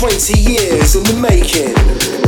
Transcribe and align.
20 0.00 0.40
years 0.40 0.96
in 0.96 1.02
the 1.02 1.20
making. 1.20 1.74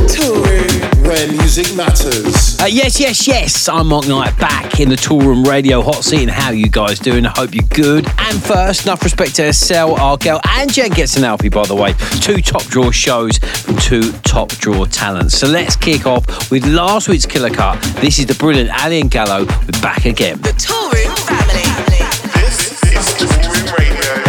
Toolroom. 0.05 1.07
Where 1.07 1.27
music 1.31 1.75
matters. 1.75 2.59
Uh, 2.61 2.65
yes, 2.65 2.99
yes, 2.99 3.27
yes. 3.27 3.67
I'm 3.67 3.87
Mark 3.87 4.07
Knight 4.07 4.37
back 4.37 4.79
in 4.79 4.89
the 4.89 4.95
tour 4.95 5.19
Toolroom 5.19 5.47
Radio 5.47 5.81
hot 5.81 6.03
seat. 6.03 6.21
And 6.21 6.29
how 6.29 6.51
you 6.51 6.69
guys 6.69 6.99
doing? 6.99 7.25
I 7.25 7.29
hope 7.29 7.55
you're 7.55 7.67
good. 7.69 8.05
And 8.19 8.43
first, 8.43 8.85
enough 8.85 9.01
respect 9.01 9.33
to 9.37 9.47
Estelle, 9.47 9.95
Argel, 9.95 10.39
and 10.49 10.71
Jen 10.71 10.91
gets 10.91 11.17
an 11.17 11.23
Alfie, 11.23 11.49
by 11.49 11.65
the 11.65 11.73
way. 11.73 11.93
Two 12.21 12.43
top 12.43 12.61
draw 12.65 12.91
shows 12.91 13.39
from 13.39 13.75
two 13.77 14.11
top 14.19 14.49
draw 14.49 14.85
talents. 14.85 15.35
So 15.35 15.47
let's 15.47 15.75
kick 15.75 16.05
off 16.05 16.51
with 16.51 16.67
last 16.67 17.09
week's 17.09 17.25
killer 17.25 17.49
cut. 17.49 17.81
This 18.01 18.19
is 18.19 18.27
the 18.27 18.35
brilliant 18.35 18.69
Alaia 18.69 19.01
and 19.01 19.09
Gallo 19.09 19.45
with 19.45 19.81
Back 19.81 20.05
Again. 20.05 20.39
The 20.41 20.49
Toolroom 20.49 20.92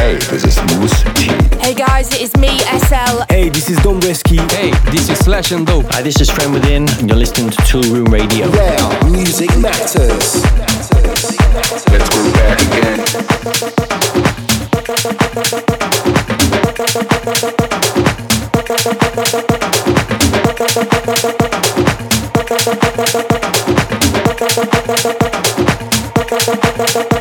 Hey, 0.04 0.16
this 0.16 0.44
is 0.44 0.60
Moose 0.76 1.02
T. 1.14 1.32
Hey 1.60 1.72
guys, 1.72 2.12
it 2.12 2.20
is 2.20 2.36
me, 2.36 2.58
SL. 2.58 3.24
Hey, 3.30 3.48
this 3.48 3.70
is 3.70 3.78
Don 3.78 3.98
Bresky. 4.00 4.38
Hey, 4.52 4.70
this 4.90 5.08
is 5.08 5.18
Slash 5.20 5.50
and 5.50 5.66
Dope. 5.66 5.86
Hi, 5.92 6.02
this 6.02 6.20
is 6.20 6.28
Trend 6.28 6.52
Within, 6.52 6.86
and 6.98 7.08
you're 7.08 7.16
listening 7.16 7.48
to 7.48 7.56
Two 7.64 7.80
Room 7.90 8.12
Radio. 8.12 8.50
Where 8.50 9.04
music 9.10 9.48
matters. 9.56 10.44
Let's 11.88 12.10
go 12.10 12.32
back 12.34 12.60
again. 27.00 27.13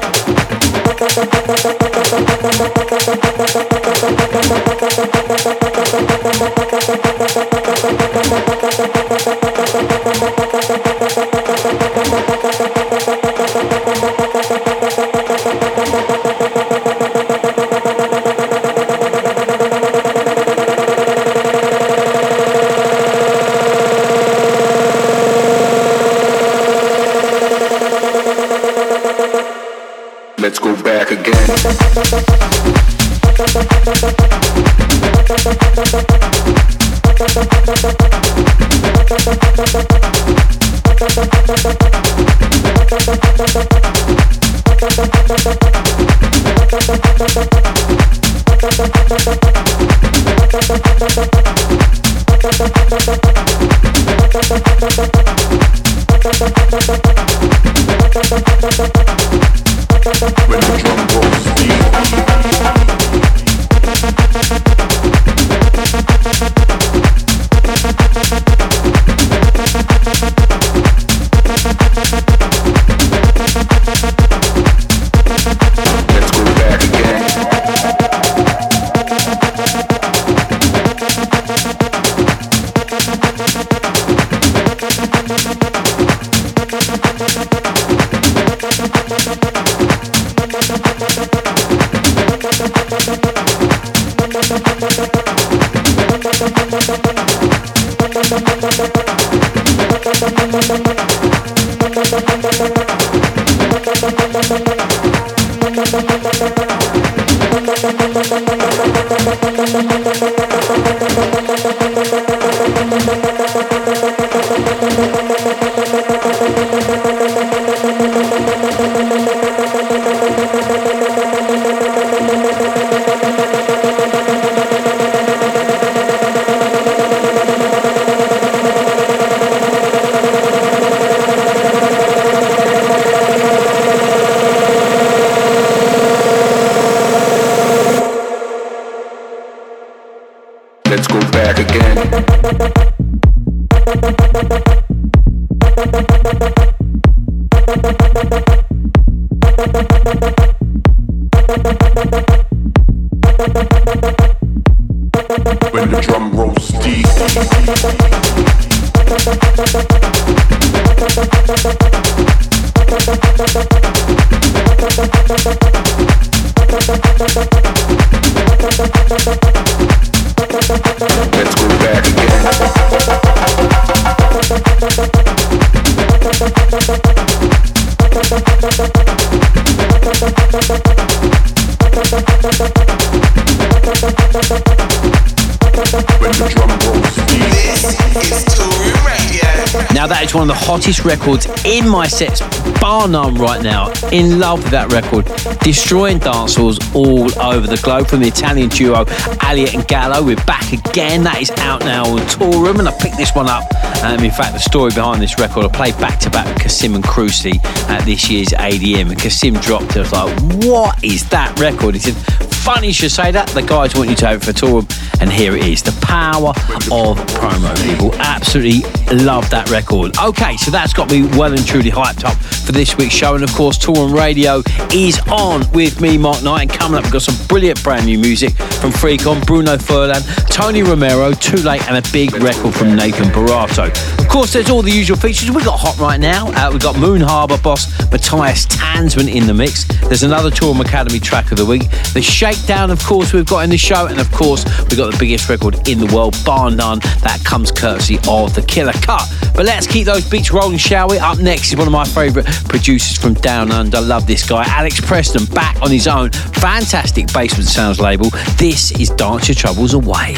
One 190.34 190.50
of 190.50 190.58
the 190.58 190.66
hottest 190.66 191.06
records 191.06 191.46
in 191.64 191.88
my 191.88 192.08
sets, 192.08 192.42
bar 192.82 193.08
none 193.08 193.36
right 193.36 193.62
now. 193.62 193.94
In 194.12 194.40
love 194.40 194.64
with 194.64 194.72
that 194.72 194.92
record. 194.92 195.26
Destroying 195.60 196.18
dance 196.18 196.56
halls 196.56 196.80
all 196.96 197.30
over 197.40 197.68
the 197.68 197.80
globe 197.84 198.08
from 198.08 198.22
the 198.22 198.30
Italian 198.30 198.70
duo 198.70 199.06
Alaia 199.06 199.74
and 199.76 199.88
Gallo. 199.88 200.24
We're 200.24 200.44
back 200.46 200.74
again. 200.74 201.24
That 201.24 201.40
is 201.40 201.52
out 201.52 201.82
now 201.82 202.06
on 202.06 202.20
Toolroom, 202.22 202.80
and 202.80 202.90
I 202.90 202.98
picked 202.98 203.18
this 203.18 203.36
one 203.36 203.48
up. 203.48 203.64
Um, 204.04 204.24
in 204.24 204.32
fact, 204.32 204.54
the 204.54 204.60
story 204.60 204.90
behind 204.90 205.22
this 205.22 205.38
record, 205.38 205.66
I 205.66 205.68
played 205.68 205.98
back 206.00 206.20
to 206.22 206.32
back 206.32 206.48
with 206.48 206.64
Kasim 206.64 206.96
and 206.96 207.04
Cruci 207.04 207.64
at 207.88 208.04
this 208.04 208.28
year's 208.28 208.54
ADE, 208.54 209.00
and 209.00 209.20
Kasim 209.20 209.54
dropped 209.56 209.96
it. 209.96 209.98
I 209.98 210.00
was 210.00 210.12
like, 210.14 210.66
what 210.66 211.04
is 211.04 211.30
that 211.30 211.60
record? 211.60 211.94
He 211.94 212.02
said, 212.02 212.16
Funny 212.64 212.88
you 212.88 212.94
should 212.94 213.12
say 213.12 213.30
that. 213.30 213.50
The 213.50 213.62
guys 213.62 213.94
want 213.94 214.10
you 214.10 214.16
to 214.16 214.28
have 214.28 214.42
it 214.42 214.46
for 214.46 214.54
Toolroom, 214.54 214.88
and 215.20 215.32
here 215.32 215.56
it 215.56 215.66
is. 215.66 215.82
The 215.82 215.98
power 216.02 216.50
of 216.50 217.18
promo, 217.34 217.76
people. 217.84 218.14
Absolutely 218.16 218.82
love 219.16 219.50
that 219.50 219.70
record. 219.70 220.18
Okay, 220.18 220.58
so 220.58 220.72
that's 220.72 220.94
got 220.94 221.10
me 221.12 221.24
well 221.38 221.52
and 221.52 221.66
truly 221.66 221.92
hyped 221.92 222.24
up 222.24 222.38
for 222.38 222.72
this 222.72 222.98
week's 222.98 223.14
show. 223.14 223.36
And 223.36 223.44
of 223.44 223.54
course, 223.54 223.78
Toolroom 223.78 224.14
Radio 224.18 224.62
is 224.92 225.20
on 225.32 225.70
with 225.72 226.02
me, 226.02 226.18
Mark 226.18 226.44
Knight. 226.44 226.62
And 226.64 226.72
coming 226.72 226.98
up, 226.98 227.04
we've 227.04 227.14
got 227.14 227.22
some 227.22 227.48
brilliant 227.48 227.84
brand 227.84 228.06
new 228.06 228.18
music 228.18 228.54
from 228.54 228.92
FREAK 228.92 229.26
ON, 229.28 229.42
Bruno 229.42 229.78
Furlan, 229.78 230.24
Tony 230.50 230.82
Romera, 230.82 231.40
Too 231.40 231.58
Late, 231.58 231.88
and 231.88 231.98
a 231.98 232.12
big 232.12 232.34
record 232.36 232.74
from 232.74 232.96
Nathan 232.96 233.30
Barato. 233.30 233.92
Course, 234.34 234.54
there's 234.54 234.72
all 234.72 234.82
the 234.82 234.90
usual 234.90 235.16
features. 235.16 235.52
We've 235.52 235.64
got 235.64 235.80
Hot 235.80 235.96
right 236.00 236.20
now. 236.20 236.48
Uh, 236.48 236.72
we've 236.72 236.82
got 236.82 236.98
Moon 236.98 237.22
Harbour 237.22 237.60
boss 237.60 237.86
Matthias 238.12 238.66
Tanzmann 238.66 239.32
in 239.32 239.46
the 239.46 239.54
mix. 239.54 239.84
There's 240.08 240.24
another 240.24 240.50
Toolroom 240.50 240.82
Academy 240.82 241.20
track 241.20 241.52
of 241.52 241.60
the 241.60 241.66
week. 241.66 241.84
The 242.14 242.22
Shakedown, 242.22 242.90
of 242.90 243.00
course, 243.04 243.32
we've 243.32 243.46
got 243.46 243.60
in 243.60 243.70
the 243.70 243.78
show. 243.78 244.08
And 244.08 244.20
of 244.20 244.32
course, 244.32 244.66
we've 244.90 244.98
got 244.98 245.12
the 245.12 245.18
biggest 245.20 245.50
record 245.50 245.88
in 245.88 246.00
the 246.00 246.12
world, 246.16 246.36
Bar 246.44 246.72
None. 246.72 246.98
That 247.22 247.42
comes 247.46 247.72
courtesy 247.72 248.18
of 248.28 248.56
The 248.56 248.64
Killer 248.64 248.94
Cut. 248.94 249.22
But 249.56 249.66
let's 249.66 249.86
keep 249.86 250.08
those 250.08 250.28
beats 250.28 250.52
rolling, 250.52 250.80
shall 250.80 251.10
we? 251.10 251.20
Up 251.20 251.38
next 251.38 251.72
is 251.72 251.78
one 251.78 251.86
of 251.86 251.94
my 251.94 252.04
favourite 252.04 252.48
producers 252.68 253.16
from 253.16 253.36
Down 253.36 253.72
Under. 253.72 254.02
Love 254.02 254.26
this 254.26 254.50
guy, 254.50 254.64
Alex 254.66 255.00
Preston, 255.00 255.46
back 255.46 255.80
on 255.84 255.92
his 255.92 256.08
own. 256.08 256.32
Fantastic 256.32 257.32
Basement 257.32 257.70
Sounds 257.70 258.00
label. 258.00 258.32
This 258.58 258.92
is 259.00 259.12
Dance 259.12 259.48
Your 259.48 259.56
Troubles 259.56 259.94
Away. 259.94 260.34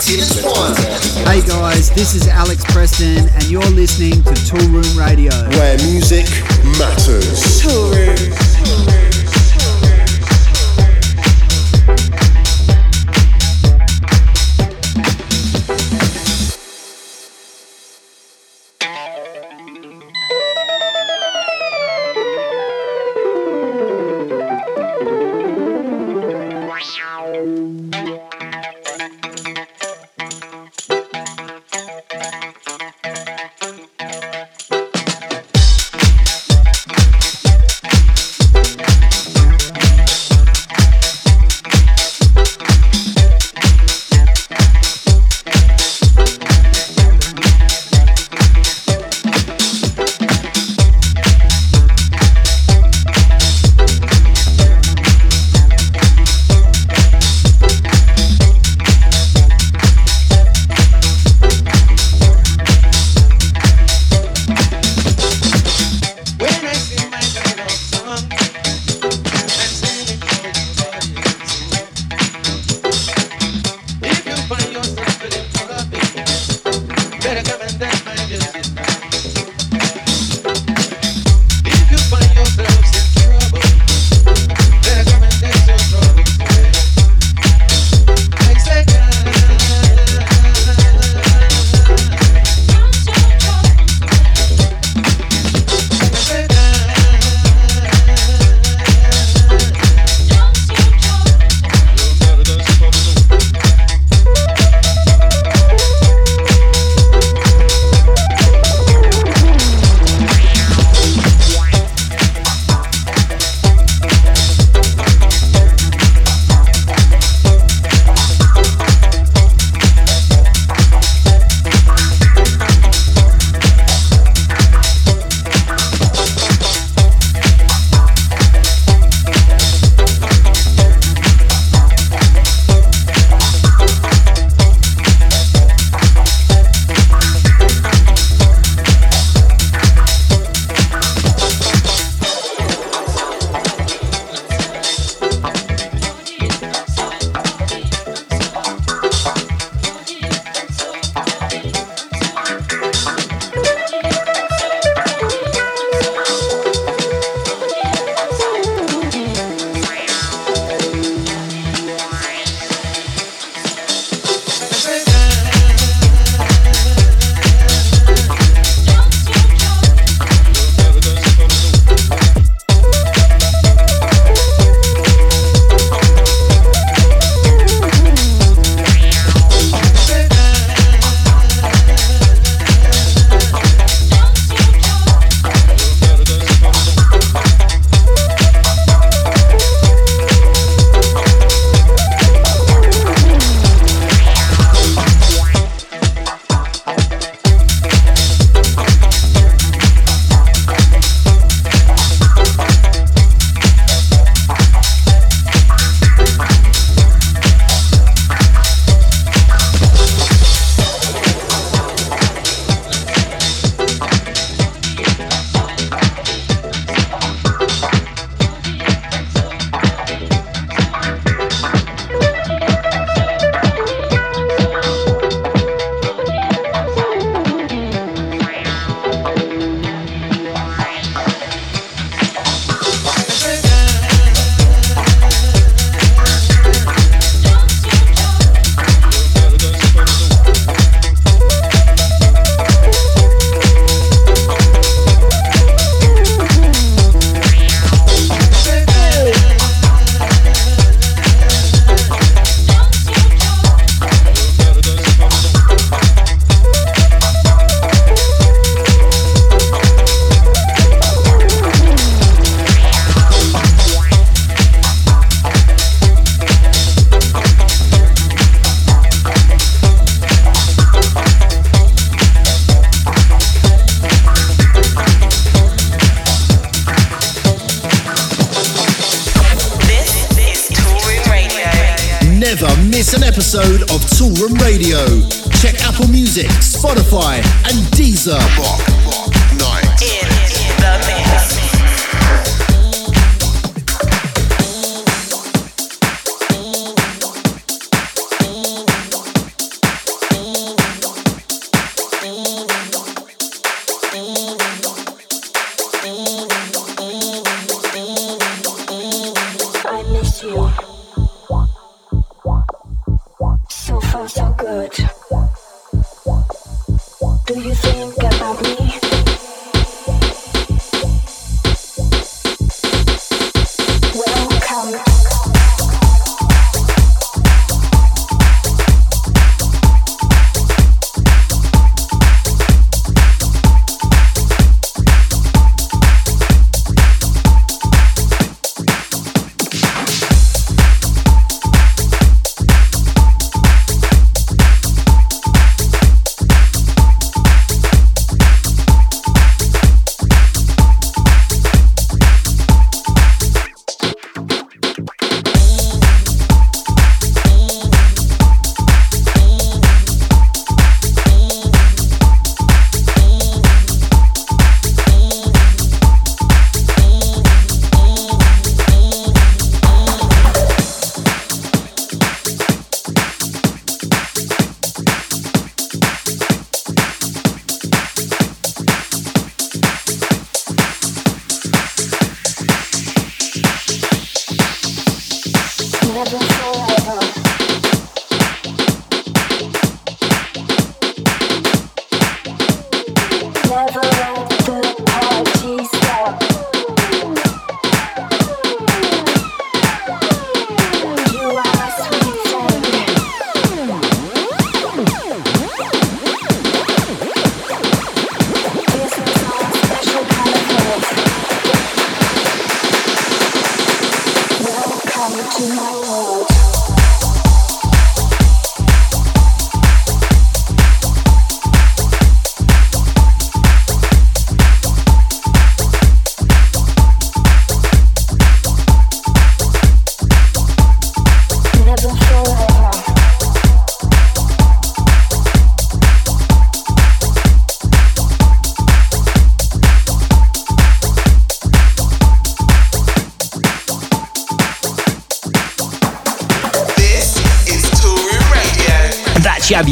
Hey 0.00 1.42
guys, 1.42 1.90
this 1.90 2.14
is 2.14 2.28
Alex 2.28 2.64
Preston, 2.66 3.28
and 3.34 3.44
you're 3.50 3.60
listening 3.70 4.22
to 4.22 4.30
Toolroom 4.30 4.96
Radio. 4.96 5.32
Where 5.58 5.76
music 5.78 6.26
matters. 6.78 7.60
Thank 7.64 8.47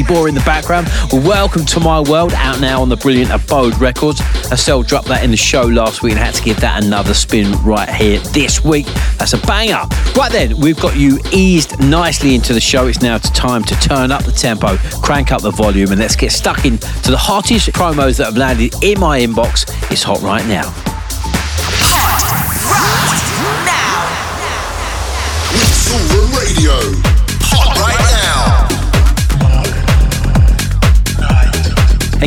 Bora 0.07 0.29
in 0.29 0.35
the 0.35 0.41
background. 0.43 0.89
Welcome 1.13 1.65
to 1.67 1.81
my 1.81 2.01
world, 2.01 2.33
out 2.35 2.61
now 2.61 2.81
on 2.81 2.89
the 2.89 2.97
brilliant 2.97 3.31
Abode 3.31 3.77
Records. 3.79 4.21
Estelle 4.53 4.83
dropped 4.83 5.09
that 5.09 5.25
in 5.25 5.31
the 5.31 5.37
show 5.37 5.63
last 5.63 6.03
week 6.03 6.13
and 6.13 6.21
had 6.21 6.35
to 6.35 6.43
give 6.43 6.61
that 6.61 6.85
another 6.85 7.15
spin 7.15 7.53
right 7.65 7.89
here 7.89 8.19
this 8.33 8.65
week. 8.65 8.87
That's 9.19 9.33
a 9.33 9.39
banger. 9.39 9.83
Right 10.17 10.31
then, 10.31 10.57
we've 10.59 10.79
got 10.81 10.97
you 10.97 11.19
eased 11.33 11.79
nicely 11.81 12.35
into 12.35 12.53
the 12.53 12.61
show. 12.61 12.87
It's 12.87 13.03
now 13.03 13.19
time 13.19 13.65
to 13.65 13.75
turn 13.81 14.13
up 14.13 14.25
the 14.25 14.33
tempo, 14.33 14.77
crank 15.03 15.33
up 15.33 15.43
the 15.43 15.51
volume, 15.51 15.91
and 15.91 16.01
let's 16.01 16.17
get 16.17 16.33
stuck 16.33 16.65
into 16.65 17.11
the 17.11 17.19
hottest 17.19 17.71
promos 17.71 18.19
that 18.19 18.27
have 18.27 18.37
landed 18.37 18.75
in 18.83 19.01
my 19.01 19.21
inbox. 19.21 19.65
It's 19.91 20.03
hot 20.03 20.21
right 20.23 20.47
now. 20.47 20.86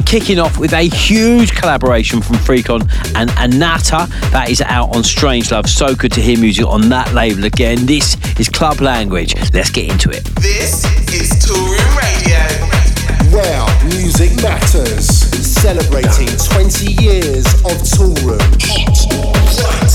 Kicking 0.09 0.39
off 0.39 0.57
with 0.57 0.73
a 0.73 0.89
huge 0.89 1.53
collaboration 1.53 2.19
from 2.19 2.37
FREAK 2.37 2.71
ON 2.71 2.81
and 3.13 3.29
ANATTA. 3.37 4.09
That 4.31 4.49
is 4.49 4.59
out 4.59 4.95
on 4.95 5.03
Strangelove. 5.03 5.67
So 5.67 5.93
good 5.93 6.11
to 6.13 6.19
hear 6.19 6.39
music 6.39 6.65
on 6.65 6.89
that 6.89 7.13
label 7.13 7.43
again. 7.43 7.85
This 7.85 8.17
is 8.39 8.49
Club 8.49 8.81
Language. 8.81 9.35
Let's 9.53 9.69
get 9.69 9.87
into 9.87 10.09
it. 10.09 10.23
This 10.41 10.83
is 11.13 11.29
Toolroom 11.45 11.95
Radio. 11.95 12.41
Where 13.29 13.63
music 13.85 14.35
matters. 14.41 15.05
Celebrating 15.45 16.25
20 16.25 16.91
years 17.03 17.45
of 17.61 17.77
Toolroom. 17.85 18.41
Hot 18.65 18.97
right 19.61 19.93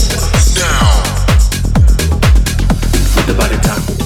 now. 0.62 0.94
With 3.16 3.26
the 3.26 3.34
body 3.34 3.56
talk. 3.66 4.03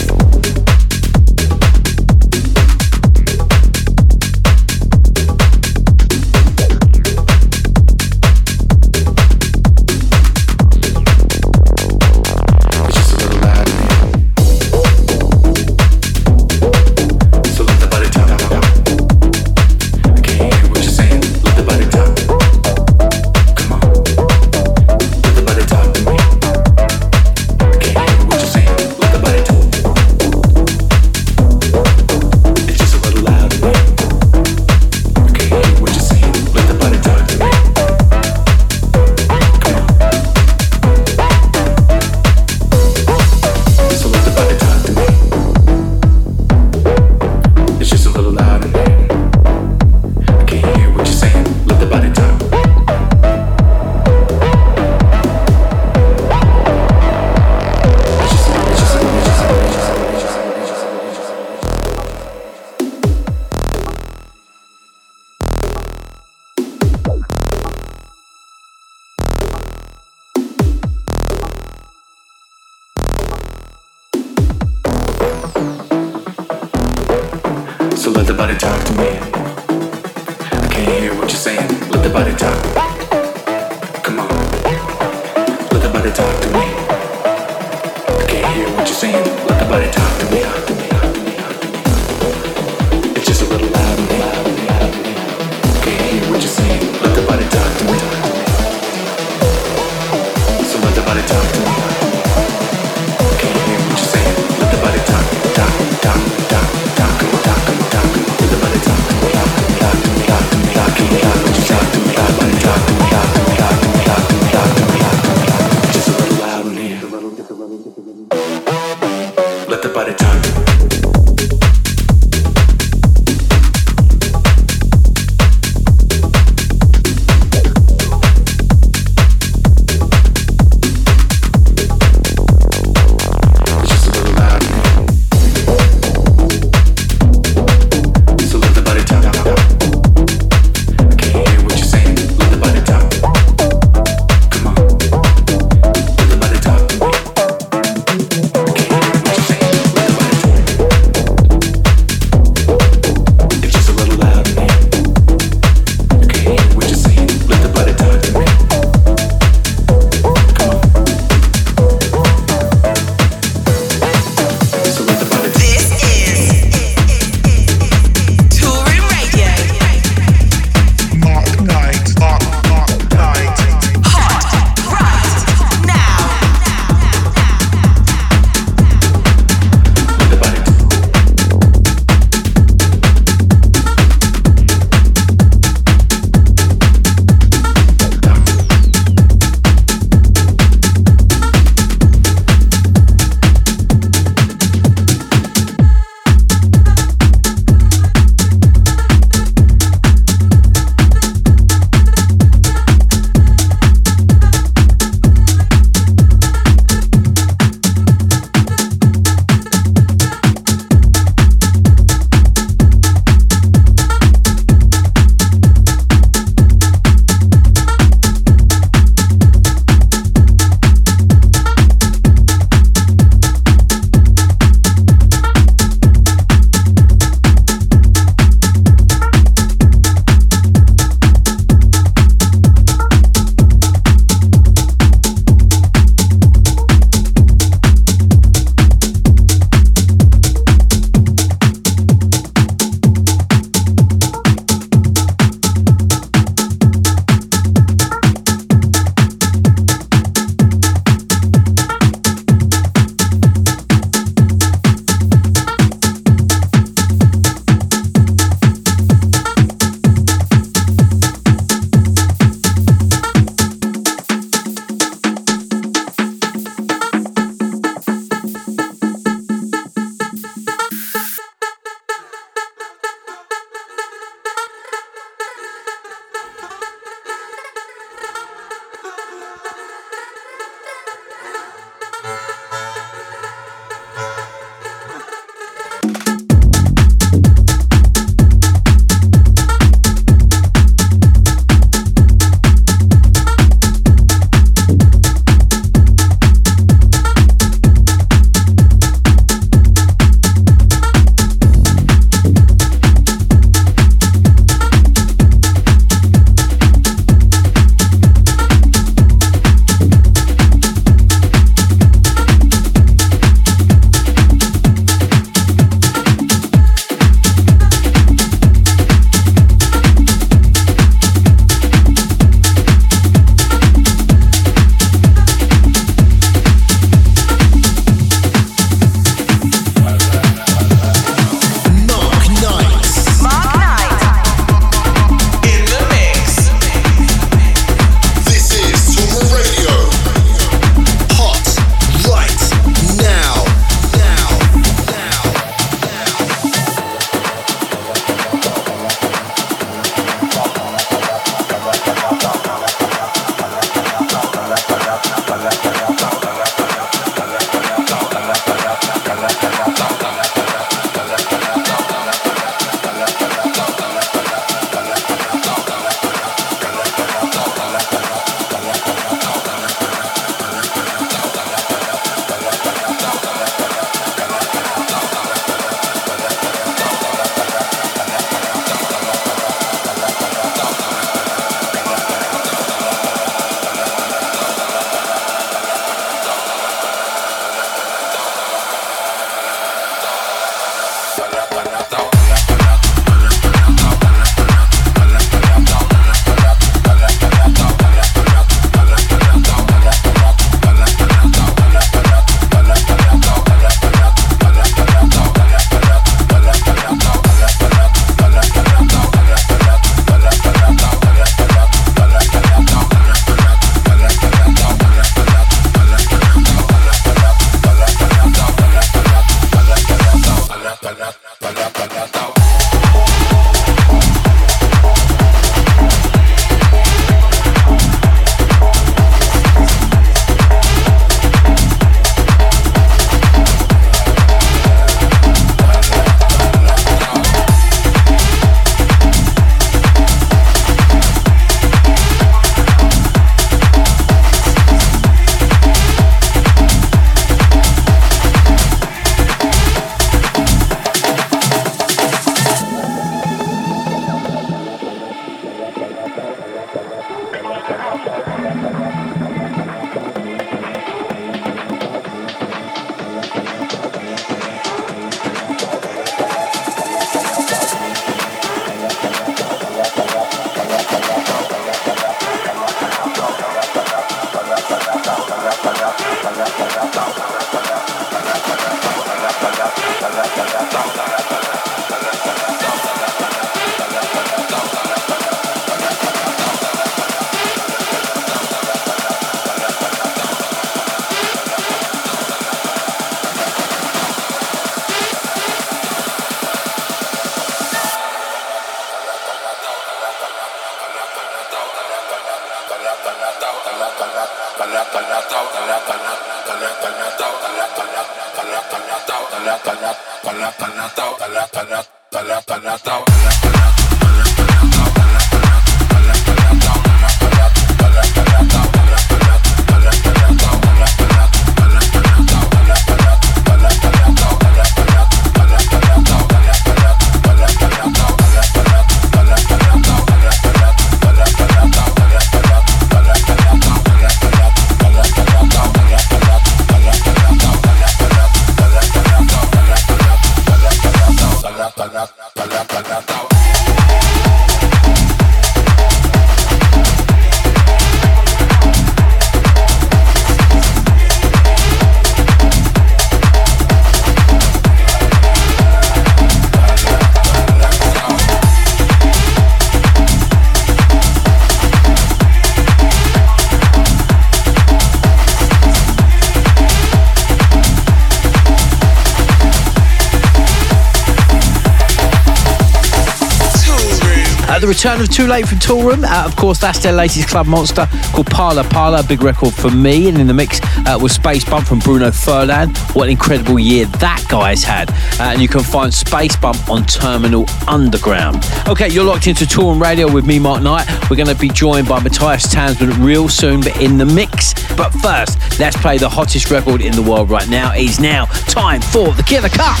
Return 575.06 575.20
of 575.20 575.28
Twolate 575.28 575.68
from 575.68 575.78
Toolroom. 575.78 576.24
Uh, 576.24 576.44
of 576.44 576.56
course, 576.56 576.80
that's 576.80 577.00
their 577.00 577.12
latest 577.12 577.46
club 577.46 577.68
monster 577.68 578.08
called 578.32 578.48
Pala 578.48 578.82
Pala, 578.82 579.22
big 579.22 579.40
record 579.40 579.72
for 579.72 579.88
me. 579.88 580.28
And 580.28 580.36
in 580.36 580.48
the 580.48 580.52
mix 580.52 580.80
uh, 580.82 581.16
was 581.22 581.30
Space 581.30 581.64
Bump 581.64 581.86
from 581.86 582.00
Bruno 582.00 582.30
Furlan. 582.30 582.96
What 583.14 583.24
an 583.24 583.30
incredible 583.30 583.78
year 583.78 584.06
that 584.06 584.44
guy's 584.48 584.82
had. 584.82 585.10
Uh, 585.38 585.52
and 585.52 585.62
you 585.62 585.68
can 585.68 585.84
find 585.84 586.12
Space 586.12 586.56
Bump 586.56 586.90
on 586.90 587.04
Terminal 587.04 587.66
Underground. 587.86 588.64
Okay, 588.88 589.08
you're 589.08 589.22
locked 589.22 589.46
into 589.46 589.64
Toolroom 589.64 590.00
Radio 590.00 590.28
with 590.28 590.44
me, 590.44 590.58
Mark 590.58 590.82
Knight. 590.82 591.06
We're 591.30 591.36
going 591.36 591.54
to 591.54 591.54
be 591.54 591.68
joined 591.68 592.08
by 592.08 592.20
Matthias 592.20 592.66
Tanzmann 592.66 593.24
real 593.24 593.48
soon, 593.48 593.82
but 593.82 594.00
in 594.00 594.18
the 594.18 594.26
mix. 594.26 594.74
But 594.96 595.10
first, 595.10 595.78
let's 595.78 595.96
play 595.98 596.18
the 596.18 596.28
hottest 596.28 596.68
record 596.72 597.00
in 597.00 597.12
the 597.12 597.22
world 597.22 597.48
right 597.48 597.68
now. 597.68 597.94
It 597.94 598.02
is 598.02 598.18
now 598.18 598.46
time 598.46 599.02
for 599.02 599.32
the 599.34 599.44
Killer 599.44 599.68
Cut. 599.68 600.00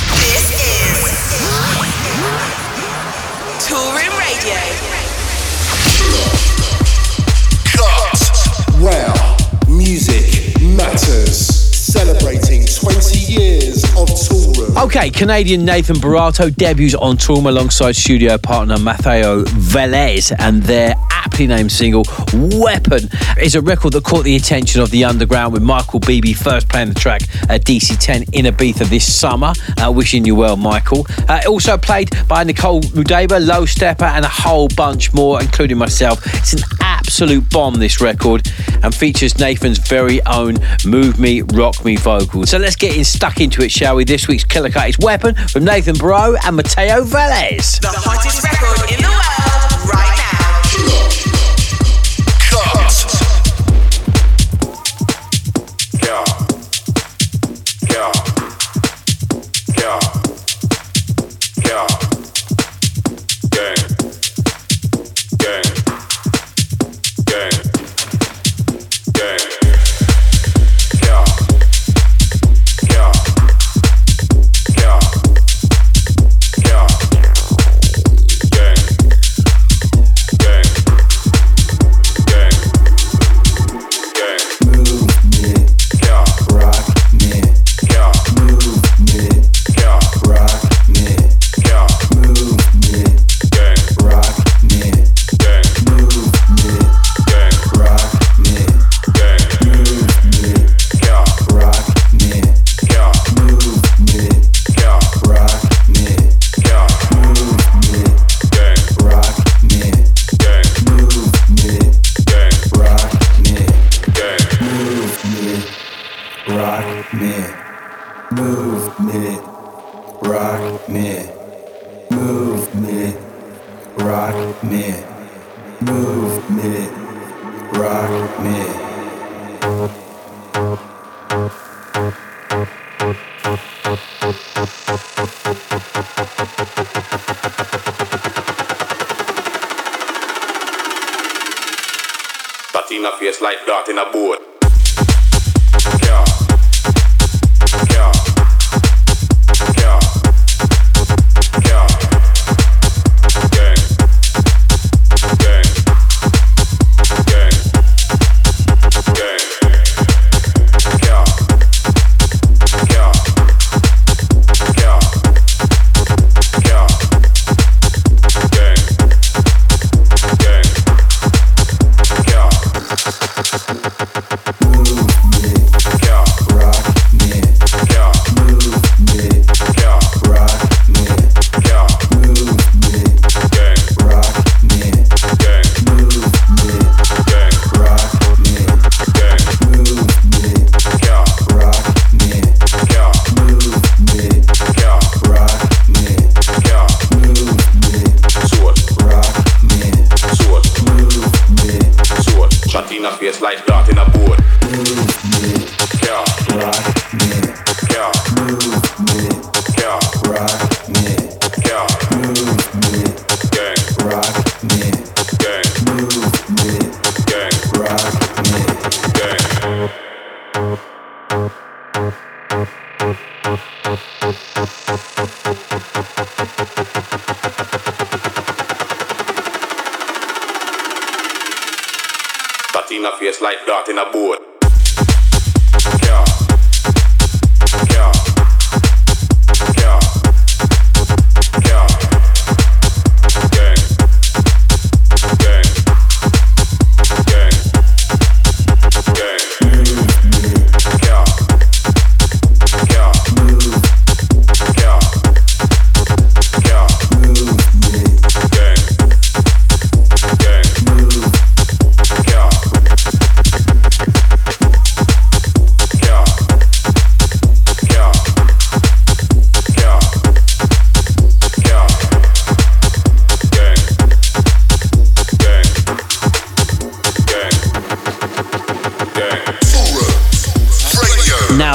Canadian 15.10 15.64
Nathan 15.64 15.96
Barato 15.96 16.54
debuts 16.54 16.94
on 16.94 17.16
Toolroom 17.16 17.48
alongside 17.48 17.96
studio 17.96 18.38
partner 18.38 18.76
Matheo 18.76 19.44
Velez 19.44 20.34
and 20.38 20.62
their 20.62 20.94
aptly 21.10 21.46
named 21.46 21.70
single 21.70 22.04
Weapon 22.32 23.08
is 23.40 23.54
a 23.54 23.60
record 23.60 23.92
that 23.92 24.04
caught 24.04 24.24
the 24.24 24.36
attention 24.36 24.80
of 24.80 24.90
the 24.90 25.04
underground 25.04 25.52
with 25.52 25.62
Michael 25.62 26.00
Bibi 26.00 26.32
first 26.32 26.68
playing 26.68 26.88
the 26.88 26.94
track 26.94 27.22
at 27.48 27.64
DC10 27.64 28.32
in 28.32 28.46
Ibiza 28.46 28.88
this 28.88 29.12
summer. 29.12 29.52
Uh, 29.82 29.92
wishing 29.92 30.24
you 30.24 30.34
well, 30.34 30.56
Michael. 30.56 31.06
Uh, 31.28 31.40
also 31.48 31.76
played 31.76 32.10
by 32.28 32.44
Nicole 32.44 32.80
Moudaber, 32.80 33.44
Low 33.44 33.66
Stepper, 33.66 34.04
and 34.04 34.24
a 34.24 34.28
whole 34.28 34.68
bunch 34.76 35.12
more, 35.12 35.40
including 35.40 35.78
myself. 35.78 36.20
It's 36.34 36.52
an 36.52 36.60
absolute 36.80 37.48
bomb, 37.50 37.74
this 37.74 38.00
record, 38.00 38.46
and 38.86 38.94
features 38.94 39.36
Nathan's 39.36 39.78
very 39.78 40.24
own 40.26 40.58
Move 40.86 41.18
Me, 41.18 41.42
Rock 41.42 41.84
Me 41.84 41.96
vocals. 41.96 42.50
So 42.50 42.58
let's 42.58 42.76
get 42.76 42.96
in, 42.96 43.04
stuck 43.04 43.40
into 43.40 43.62
it, 43.62 43.72
shall 43.72 43.96
we? 43.96 44.04
This 44.04 44.28
week's 44.28 44.44
Killer 44.44 44.70
Cut 44.70 44.88
is 44.88 44.98
Weapon 45.00 45.34
from 45.34 45.64
Nathan 45.64 45.96
Bro 45.96 46.36
and 46.44 46.56
Matheo 46.56 47.04
Velez. 47.04 47.80
The 47.80 47.88
hottest 47.88 48.44
record 48.44 48.92
in 48.92 49.02
the 49.02 49.08
world 49.08 49.25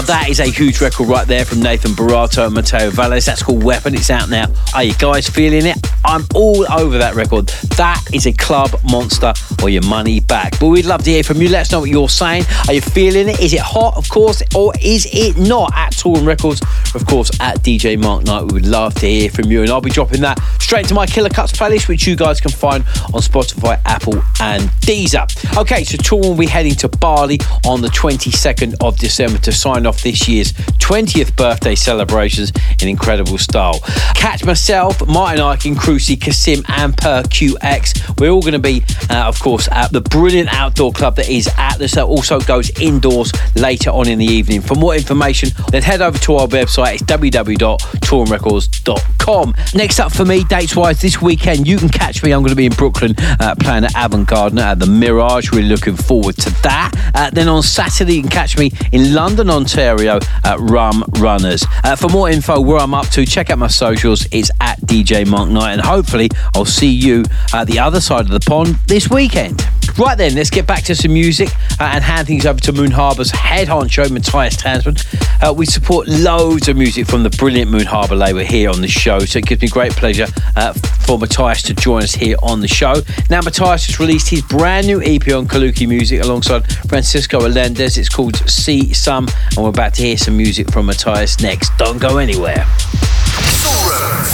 is 0.09 0.39
a 0.39 0.45
huge 0.45 0.81
record 0.81 1.07
right 1.07 1.27
there 1.27 1.45
from 1.45 1.61
Nathan 1.61 1.91
Barato 1.91 2.47
and 2.47 2.55
Matheo 2.55 2.91
Velez. 2.91 3.25
That's 3.25 3.43
called 3.43 3.63
Weapon. 3.63 3.93
It's 3.93 4.09
out 4.09 4.29
now. 4.29 4.47
Are 4.73 4.83
you 4.83 4.93
guys 4.95 5.27
feeling 5.29 5.65
it? 5.65 5.77
I'm 6.05 6.25
all 6.33 6.65
over 6.71 6.97
that 6.97 7.15
record. 7.15 7.47
That 7.77 8.03
is 8.13 8.25
a 8.25 8.33
club 8.33 8.71
monster 8.89 9.33
or 9.61 9.69
your 9.69 9.83
money 9.83 10.19
back. 10.19 10.59
But 10.59 10.67
we'd 10.67 10.85
love 10.85 11.03
to 11.03 11.09
hear 11.09 11.23
from 11.23 11.41
you. 11.41 11.49
Let 11.49 11.61
us 11.61 11.71
know 11.71 11.81
what 11.81 11.89
you're 11.89 12.09
saying. 12.09 12.45
Are 12.67 12.73
you 12.73 12.81
feeling 12.81 13.29
it? 13.29 13.39
Is 13.39 13.53
it 13.53 13.59
hot, 13.59 13.95
of 13.97 14.09
course, 14.09 14.41
or 14.55 14.73
is 14.81 15.07
it 15.11 15.37
not? 15.37 15.71
At 15.73 15.93
Toolroom 15.93 16.25
Records, 16.25 16.61
of 16.95 17.05
course, 17.05 17.31
at 17.39 17.59
DJ 17.59 18.01
Mark 18.01 18.25
Knight. 18.25 18.45
We 18.45 18.53
would 18.53 18.65
love 18.65 18.93
to 18.95 19.07
hear 19.07 19.29
from 19.29 19.51
you. 19.51 19.61
And 19.61 19.69
I'll 19.69 19.81
be 19.81 19.89
dropping 19.89 20.21
that 20.21 20.39
straight 20.71 20.85
into 20.85 20.95
my 20.95 21.05
Killer 21.05 21.27
Cuts 21.27 21.51
playlist, 21.51 21.89
which 21.89 22.07
you 22.07 22.15
guys 22.15 22.39
can 22.39 22.49
find 22.49 22.85
on 23.13 23.19
Spotify, 23.19 23.77
Apple, 23.83 24.23
and 24.39 24.69
Deezer. 24.79 25.27
Okay, 25.57 25.83
so 25.83 25.97
Tour 25.97 26.21
will 26.21 26.37
be 26.37 26.45
heading 26.45 26.75
to 26.75 26.87
Bali 26.87 27.39
on 27.65 27.81
the 27.81 27.89
22nd 27.89 28.75
of 28.79 28.97
December 28.97 29.37
to 29.39 29.51
sign 29.51 29.85
off 29.85 30.01
this 30.01 30.29
year's 30.29 30.53
20th 30.53 31.35
birthday 31.35 31.75
celebrations 31.75 32.53
in 32.81 32.87
incredible 32.87 33.37
style. 33.37 33.81
Catch 34.15 34.45
myself, 34.45 35.05
Martin 35.05 35.41
Ikin, 35.41 35.75
Cruci, 35.75 36.15
Kasim, 36.15 36.63
and 36.69 36.95
Per 36.95 37.23
QX. 37.23 38.21
We're 38.21 38.29
all 38.29 38.39
going 38.39 38.53
to 38.53 38.59
be, 38.59 38.81
uh, 39.09 39.27
of 39.27 39.37
course, 39.41 39.67
at 39.73 39.91
the 39.91 39.99
brilliant 39.99 40.53
outdoor 40.53 40.93
club 40.93 41.17
that 41.17 41.27
is 41.27 41.49
Atlas 41.57 41.95
that 41.95 42.05
also 42.05 42.39
goes 42.39 42.69
indoors 42.79 43.33
later 43.57 43.89
on 43.89 44.07
in 44.07 44.19
the 44.19 44.25
evening. 44.25 44.61
For 44.61 44.75
more 44.75 44.95
information, 44.95 45.49
then 45.69 45.83
head 45.83 46.01
over 46.01 46.17
to 46.19 46.35
our 46.35 46.47
website. 46.47 46.93
It's 46.93 47.03
www.toolroomrecords.com. 47.03 49.55
Next 49.75 49.99
up 49.99 50.13
for 50.13 50.23
me, 50.23 50.45
dates 50.61 50.75
wise, 50.75 51.01
this 51.01 51.19
weekend, 51.19 51.67
you 51.67 51.75
can 51.75 51.89
catch 51.89 52.21
me. 52.21 52.31
I'm 52.31 52.41
going 52.41 52.51
to 52.51 52.55
be 52.55 52.67
in 52.67 52.73
Brooklyn 52.73 53.15
uh, 53.39 53.55
playing 53.59 53.83
at 53.83 53.93
Avant 53.95 54.27
Gardner 54.27 54.61
at 54.61 54.77
the 54.77 54.85
Mirage. 54.85 55.51
Really 55.51 55.67
looking 55.67 55.95
forward 55.95 56.37
to 56.37 56.51
that. 56.61 56.91
Uh, 57.15 57.31
then 57.31 57.47
on 57.47 57.63
Saturday, 57.63 58.17
you 58.17 58.21
can 58.21 58.29
catch 58.29 58.59
me 58.59 58.71
in 58.91 59.15
London, 59.15 59.49
Ontario 59.49 60.19
at 60.43 60.59
Rum 60.59 61.03
Runners. 61.17 61.65
Uh, 61.83 61.95
for 61.95 62.09
more 62.09 62.29
info, 62.29 62.61
where 62.61 62.77
I'm 62.77 62.93
up 62.93 63.07
to, 63.07 63.25
check 63.25 63.49
out 63.49 63.57
my 63.57 63.67
socials. 63.67 64.27
It's 64.31 64.51
at 64.61 64.79
DJ 64.81 65.27
Mark 65.27 65.49
Knight, 65.49 65.71
and 65.71 65.81
hopefully, 65.81 66.29
I'll 66.53 66.65
see 66.65 66.91
you 66.91 67.23
at 67.55 67.65
the 67.65 67.79
other 67.79 67.99
side 67.99 68.25
of 68.25 68.29
the 68.29 68.39
pond 68.39 68.75
this 68.85 69.09
weekend. 69.09 69.65
Right 69.97 70.17
then, 70.17 70.35
let's 70.35 70.49
get 70.49 70.67
back 70.67 70.83
to 70.85 70.95
some 70.95 71.13
music 71.13 71.49
uh, 71.79 71.91
and 71.93 72.03
hand 72.03 72.27
things 72.27 72.45
over 72.45 72.59
to 72.61 72.71
Moon 72.71 72.91
Harbour's 72.91 73.31
head 73.31 73.67
honcho, 73.67 74.09
Matthias 74.09 74.55
Tanzmann. 74.55 74.97
Uh, 75.41 75.53
we 75.53 75.65
support 75.65 76.07
loads 76.07 76.67
of 76.67 76.77
music 76.77 77.07
from 77.07 77.23
the 77.23 77.29
brilliant 77.31 77.71
Moon 77.71 77.85
Harbour 77.85 78.15
label 78.15 78.39
here 78.39 78.69
on 78.69 78.79
the 78.81 78.87
show, 78.87 79.19
so 79.19 79.39
it 79.39 79.45
gives 79.45 79.61
me 79.61 79.67
great 79.67 79.91
pleasure 79.91 80.27
uh, 80.55 80.73
for 81.05 81.17
Matthias 81.17 81.61
to 81.63 81.73
join 81.73 82.03
us 82.03 82.13
here 82.13 82.35
on 82.43 82.59
the 82.59 82.67
show. 82.67 82.95
Now, 83.29 83.41
Matthias 83.41 83.85
has 83.87 83.99
released 83.99 84.29
his 84.29 84.41
brand 84.41 84.87
new 84.87 85.01
EP 85.01 85.27
on 85.29 85.47
Kaluki 85.47 85.87
Musik 85.87 86.23
alongside 86.23 86.65
Francisco 86.87 87.39
Allendes. 87.41 87.97
It's 87.97 88.09
called 88.09 88.35
See 88.49 88.93
Some, 88.93 89.27
and 89.55 89.63
we're 89.63 89.69
about 89.69 89.93
to 89.95 90.03
hear 90.03 90.17
some 90.17 90.37
music 90.37 90.71
from 90.71 90.87
Matthias 90.87 91.41
next. 91.41 91.71
Don't 91.77 91.99
go 91.99 92.17
anywhere. 92.17 92.65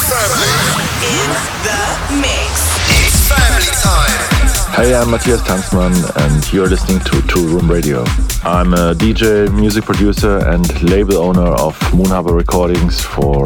Family. 0.08 0.48
In 1.04 1.30
the 1.64 2.22
mix. 2.22 3.07
It's. 3.30 3.78
Hey, 4.76 4.94
I'm 4.96 5.10
Matthias 5.10 5.42
Tanzmann, 5.42 5.94
and 6.18 6.54
you're 6.54 6.68
listening 6.68 7.00
to 7.00 7.14
Toolroom 7.28 7.68
Radio. 7.68 8.02
I'm 8.44 8.74
a 8.74 8.94
DJ, 8.94 9.52
music 9.52 9.86
producer, 9.86 10.38
and 10.48 10.84
label 10.84 11.18
owner 11.18 11.50
of 11.58 11.76
Moon 11.96 12.06
Harbour 12.08 12.34
Recordings 12.34 13.02
for 13.02 13.44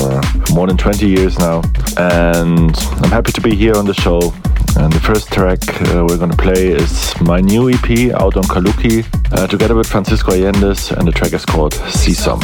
more 0.52 0.68
than 0.68 0.76
20 0.78 1.08
years 1.08 1.40
now. 1.40 1.62
And 1.98 2.76
I'm 3.02 3.10
happy 3.10 3.32
to 3.32 3.42
be 3.42 3.56
here 3.56 3.76
on 3.76 3.86
the 3.86 3.94
show. 3.94 4.34
And 4.76 4.92
the 4.92 5.00
first 5.00 5.32
track 5.32 5.60
uh, 5.94 6.06
we're 6.06 6.18
going 6.18 6.32
to 6.32 6.38
play 6.38 6.68
is 6.68 7.14
my 7.22 7.40
new 7.40 7.70
EP 7.70 8.12
out 8.14 8.36
on 8.36 8.44
Kaluki, 8.44 9.06
uh, 9.32 9.48
together 9.48 9.76
with 9.76 9.88
Francisco 9.88 10.34
Allendes, 10.34 10.92
and 10.92 11.08
the 11.08 11.14
track 11.14 11.34
is 11.34 11.46
called 11.46 11.74
See 11.74 12.14
Some. 12.14 12.42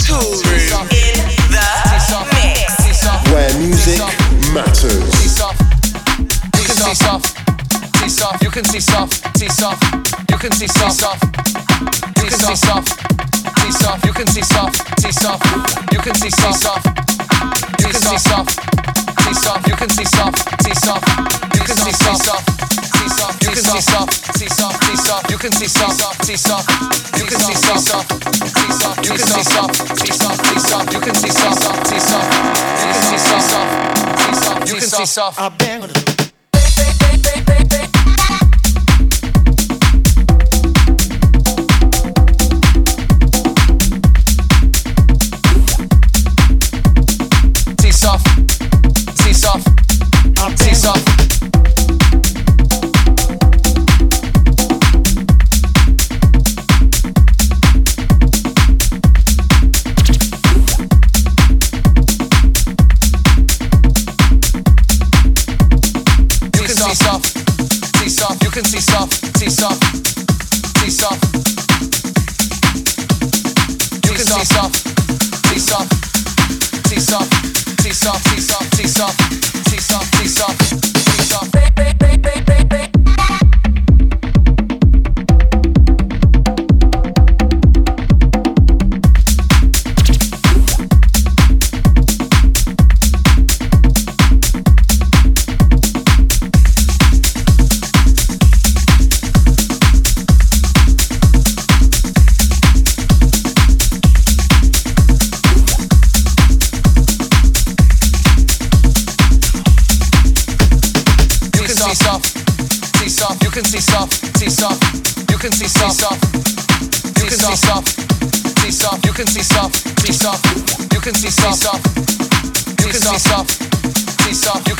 Toolroom 0.00 0.88
in 0.90 1.20
the 1.52 2.26
mix. 2.32 3.04
Where 3.30 3.58
music 3.58 4.00
matters. 4.54 5.19
You 6.80 6.86
can 6.86 6.94
see 6.94 7.04
soft, 7.04 7.36
see 7.98 8.08
soft. 8.08 8.42
You 8.42 8.50
can 8.50 8.64
see 8.64 8.80
soft, 8.80 9.36
see 9.36 9.48
soft. 9.50 9.82
You 10.30 10.38
can 10.38 10.50
see 10.52 10.66
soft, 10.66 11.00
see 12.16 12.30
soft. 12.30 14.06
you 14.06 14.14
can 14.14 14.26
see 14.26 14.40
soft, 14.40 14.76
see 14.98 15.12
soft. 15.12 15.44
You 15.92 16.00
can 16.00 16.14
see 16.14 16.30
soft, 16.30 16.56
see 17.80 17.92
soft. 17.92 18.56
You 18.80 18.96
can 18.96 19.20
see 19.20 19.36
soft, 19.36 19.68
you 19.68 19.76
can 19.76 19.90
see 19.90 20.04
soft, 20.06 20.64
see 20.64 20.74
soft. 20.74 21.04
You 21.54 21.60
can 21.60 21.76
see 21.76 21.92
soft, 21.92 22.48
see 22.96 23.08
soft. 23.12 23.42
You 23.42 23.50
can 23.50 23.62
see 23.62 23.80
soft, 23.80 24.36
see 24.38 24.48
soft, 24.48 25.30
you 25.32 25.40
can 25.40 25.52
see 25.52 25.68
soft, 25.68 26.24
see 26.24 26.36
soft, 26.36 26.70
see 26.70 27.36
soft, 28.80 29.04
you 29.04 29.10
can 29.10 29.26
see 29.28 29.42
soft, 29.42 29.76
see 30.00 30.12
soft, 30.16 30.92
you 30.94 31.00
can 31.00 31.14
see 31.14 31.28
soft, 31.28 31.86
see 31.88 32.00
soft, 32.00 32.32
you 34.66 34.74
can 34.74 34.88
see 34.88 35.04
soft, 35.06 36.29
soft. 50.80 51.19
See 68.64 68.80
soft, 68.80 69.14
see 69.38 69.48
soft, 69.48 71.24
you 74.04 74.12
can 74.12 74.26
see 74.26 74.44
soft, 74.44 74.76
see 75.48 75.58
soft, 75.58 76.00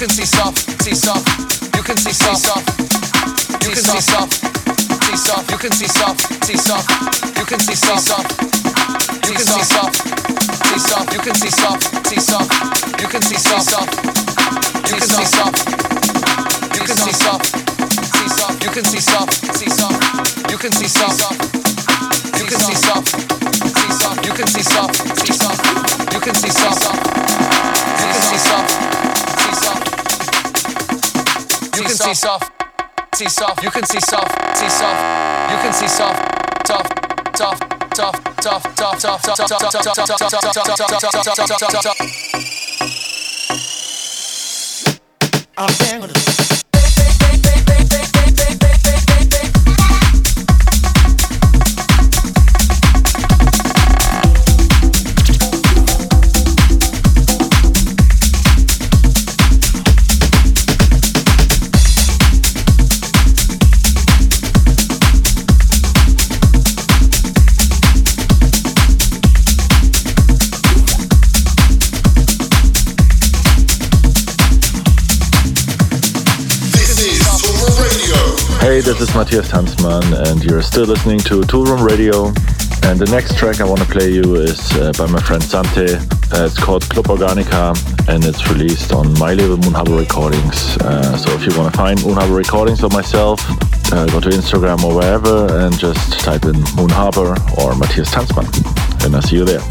you 0.01 0.07
can 0.07 0.17
see 0.17 0.25
soft, 0.25 0.57
see 0.83 0.95
soft. 0.95 1.77
You 1.77 1.83
can 1.83 1.95
see 1.99 2.15
so. 2.15 2.57
You 3.61 3.69
can 3.69 3.85
see 3.85 4.01
some. 4.01 4.31
You 5.05 5.13
can 5.13 5.13
see 5.13 5.21
so 5.21 5.37
you 5.53 5.59
can 5.59 5.73
see 5.73 5.89
some 5.89 6.17
tea 6.41 6.57
soft, 12.17 12.49
Please, 14.89 15.05
soft. 15.11 15.53
Please, 16.89 17.13
soft. 17.21 17.53
Please, 18.17 18.37
soft. 18.39 18.65
you 18.65 18.73
can 18.73 18.83
see 18.83 19.01
soft. 19.01 19.53
Please, 19.53 19.77
soft. 19.77 20.01
Please, 20.73 20.95
soft. 21.11 21.45
Please, 22.49 22.81
soft. 22.81 23.13
Please, 23.77 23.99
soft. 24.01 24.97
Please, 25.21 25.37
soft. 25.37 25.61
Please, 26.41 26.57
soft. 26.57 27.05
Please, 28.31 28.43
soft. 28.43 28.90
I 45.57 45.67
bang 45.79 46.03
on 46.03 46.50
it. 78.79 78.85
this 78.85 79.01
is 79.01 79.15
Matthias 79.15 79.49
Tanzmann, 79.51 80.29
and 80.29 80.45
you're 80.45 80.63
still 80.63 80.85
listening 80.85 81.19
to 81.21 81.43
Two 81.43 81.65
Toolroom 81.65 81.87
Radio. 81.87 82.27
And 82.89 82.99
the 82.99 83.09
next 83.11 83.37
track 83.37 83.61
I 83.61 83.65
want 83.65 83.81
to 83.81 83.87
play 83.87 84.11
you 84.11 84.37
is 84.37 84.61
uh, 84.77 84.93
by 84.99 85.07
my 85.07 85.21
friend 85.21 85.43
Santé. 85.43 85.99
Uh, 86.33 86.47
it's 86.47 86.59
called 86.59 86.83
Club 86.89 87.07
Organica, 87.07 87.75
and 88.09 88.25
it's 88.25 88.49
released 88.49 88.93
on 88.93 89.19
my 89.19 89.35
label 89.35 89.57
Moon 89.57 89.73
Harbour 89.73 89.97
Recordings. 89.97 90.77
Uh, 90.79 91.17
so 91.17 91.33
if 91.33 91.47
you 91.47 91.59
want 91.59 91.73
to 91.73 91.77
find 91.77 92.05
Moon 92.05 92.15
Harbour 92.15 92.35
Recordings 92.35 92.85
or 92.85 92.91
myself, 92.91 93.41
uh, 93.93 94.07
go 94.07 94.21
to 94.21 94.29
Instagram 94.29 94.83
or 94.85 94.95
wherever 94.95 95.47
and 95.59 95.77
just 95.79 96.21
type 96.21 96.45
in 96.45 96.61
Moon 96.77 96.91
Harbour 96.91 97.35
or 97.59 97.75
Matthias 97.77 98.11
Tanzmann, 98.11 98.47
and 99.05 99.17
I'll 99.17 99.23
see 99.23 99.37
you 99.37 99.45
there. 99.45 99.63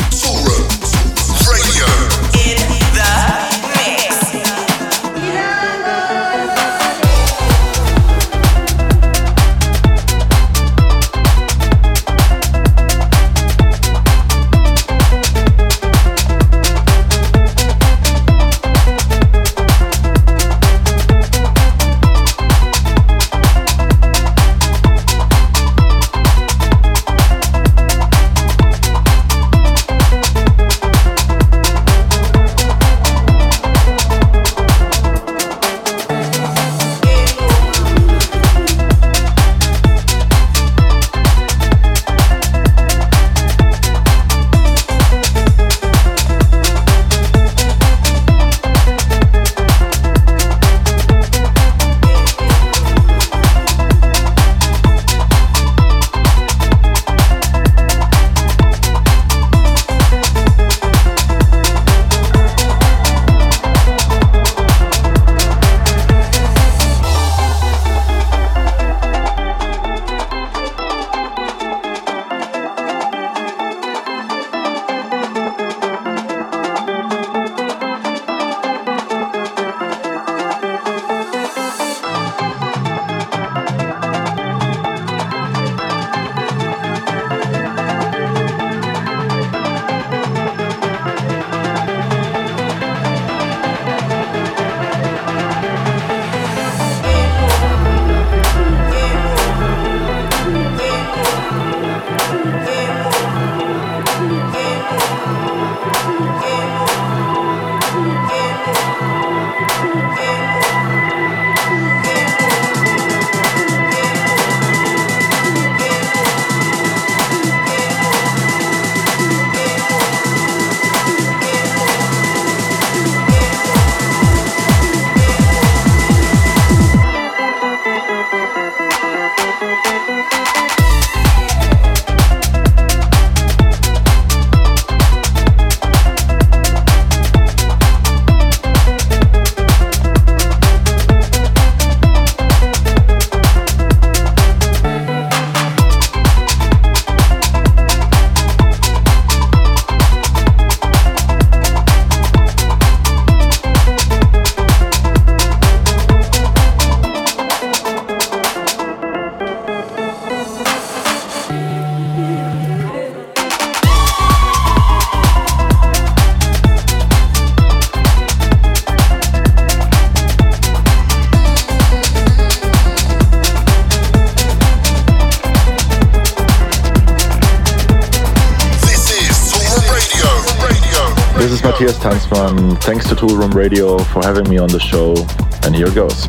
Thanks 182.82 183.08
to 183.10 183.16
Toolroom 183.16 183.54
Radio 183.54 183.98
for 184.00 184.24
having 184.24 184.50
me 184.50 184.58
on 184.58 184.70
the 184.70 184.80
show. 184.80 185.16
And 185.64 185.76
here 185.76 185.92
goes. 185.92 186.28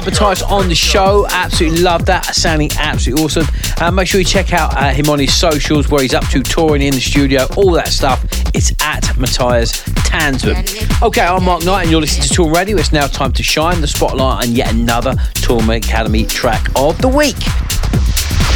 Pleasure 0.00 0.46
on 0.46 0.68
the 0.68 0.74
show. 0.74 1.26
Absolutely 1.28 1.80
love 1.80 2.06
that. 2.06 2.34
Sounding 2.34 2.70
absolutely 2.78 3.24
awesome. 3.24 3.46
Uh, 3.78 3.90
make 3.90 4.08
sure 4.08 4.20
you 4.20 4.24
check 4.24 4.52
out 4.52 4.74
uh, 4.76 4.90
him 4.90 5.10
on 5.10 5.18
his 5.18 5.34
socials 5.34 5.88
where 5.90 6.00
he's 6.00 6.14
up 6.14 6.26
to 6.28 6.42
touring 6.42 6.80
in 6.80 6.94
the 6.94 7.00
studio, 7.00 7.46
all 7.56 7.72
that 7.72 7.88
stuff. 7.88 8.24
It's 8.54 8.72
at 8.80 9.18
Matthias 9.18 9.82
Tanzmann. 10.08 11.02
Okay, 11.02 11.20
I'm 11.20 11.44
Mark 11.44 11.64
Knight 11.64 11.82
and 11.82 11.90
you're 11.90 12.00
listening 12.00 12.26
to 12.28 12.34
Toolroom 12.34 12.54
Radio. 12.54 12.78
It's 12.78 12.92
now 12.92 13.06
time 13.06 13.32
to 13.32 13.42
shine 13.42 13.80
the 13.80 13.86
spotlight 13.86 14.48
on 14.48 14.54
yet 14.54 14.72
another 14.72 15.12
Toolroom 15.44 15.76
Academy 15.76 16.24
track 16.24 16.66
of 16.76 16.96
the 17.02 17.08
week. 17.08 17.36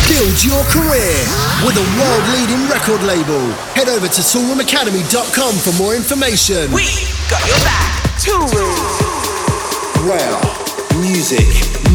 Build 0.09 0.45
your 0.45 0.63
career 0.73 1.21
with 1.67 1.77
a 1.77 1.87
world 2.01 2.25
leading 2.33 2.65
record 2.71 3.03
label. 3.03 3.45
Head 3.75 3.89
over 3.89 4.07
to 4.09 4.21
toolroomacademy.com 4.21 5.55
for 5.57 5.83
more 5.83 5.95
information. 5.95 6.73
We 6.73 6.87
got 7.29 7.45
your 7.47 7.59
back. 7.61 8.05
Toolroom. 8.25 10.09
Wow 10.09 10.56
music 11.17 11.49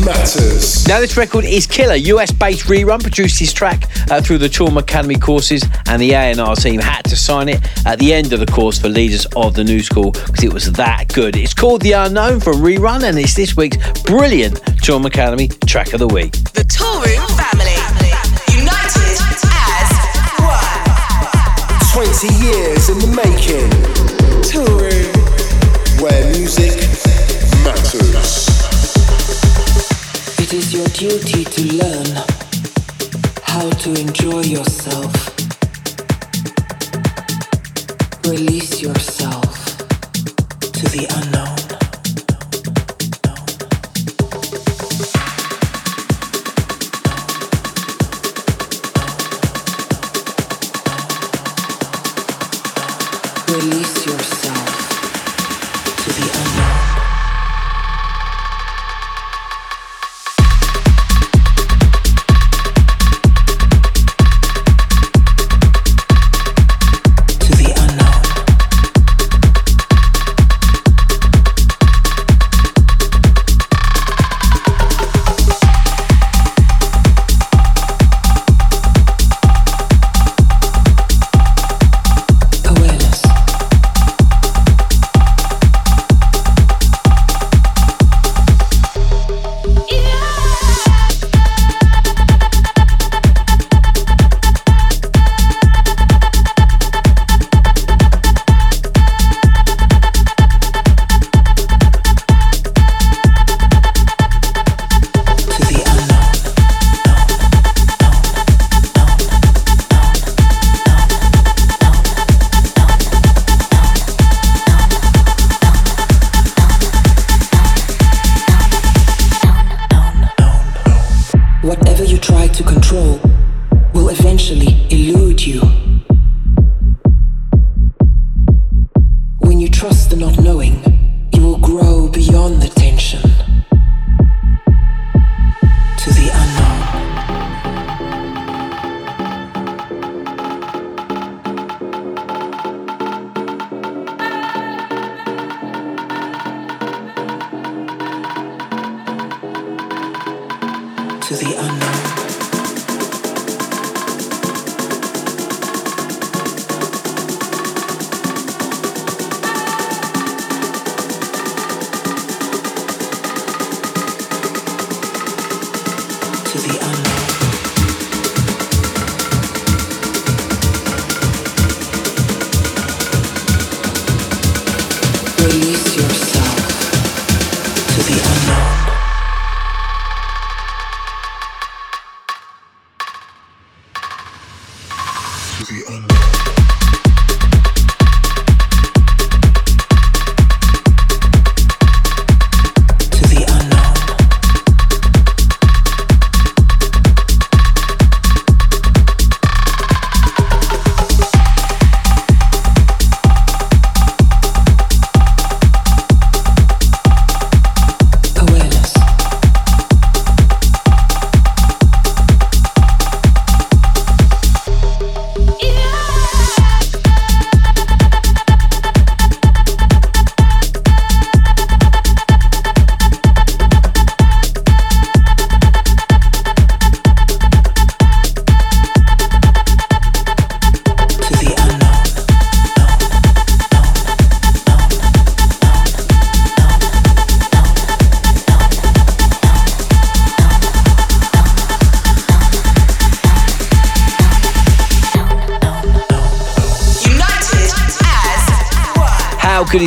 matters. 0.03 0.88
Now, 0.88 0.99
this 0.99 1.15
record 1.15 1.45
is 1.45 1.67
killer. 1.67 1.93
US 1.93 2.32
based 2.32 2.67
re:run 2.67 2.99
produced 2.99 3.38
his 3.38 3.53
track 3.53 3.88
uh, 4.09 4.19
through 4.19 4.39
the 4.39 4.47
Toolroom 4.47 4.80
Academy 4.80 5.15
courses, 5.15 5.63
and 5.86 6.01
the 6.01 6.13
A&R 6.13 6.55
team 6.55 6.80
had 6.80 7.03
to 7.05 7.15
sign 7.15 7.47
it 7.47 7.59
at 7.86 7.99
the 7.99 8.11
end 8.15 8.34
of 8.34 8.39
the 8.39 8.47
course 8.47 8.80
for 8.80 8.89
leaders 8.89 9.28
of 9.36 9.53
the 9.53 9.63
new 9.63 9.82
school 9.82 10.09
because 10.09 10.43
it 10.43 10.51
was 10.51 10.72
that 10.72 11.13
good. 11.13 11.36
It's 11.36 11.53
called 11.53 11.82
The 11.82 11.91
Unknown 11.91 12.39
from 12.39 12.63
re:run, 12.63 13.03
and 13.03 13.15
it's 13.19 13.36
this 13.36 13.55
week's 13.55 13.78
brilliant 14.01 14.55
Toolroom 14.82 15.05
Academy 15.05 15.49
track 15.67 15.93
of 15.93 15.99
the 15.99 16.07
week. 16.07 16.32
The 16.53 16.65
Toolroom 16.65 17.22
family, 17.38 17.78
united 18.57 19.22
as 19.69 19.89
one. 20.41 20.91
20 21.93 22.28
years 22.43 22.89
in 22.89 22.97
the 22.97 23.11
making. 23.24 23.80
Duty 31.02 31.43
to 31.43 31.64
learn 31.78 32.06
how 33.41 33.68
to 33.72 33.89
enjoy 33.99 34.41
yourself. 34.41 34.82
Yourself 35.02 35.20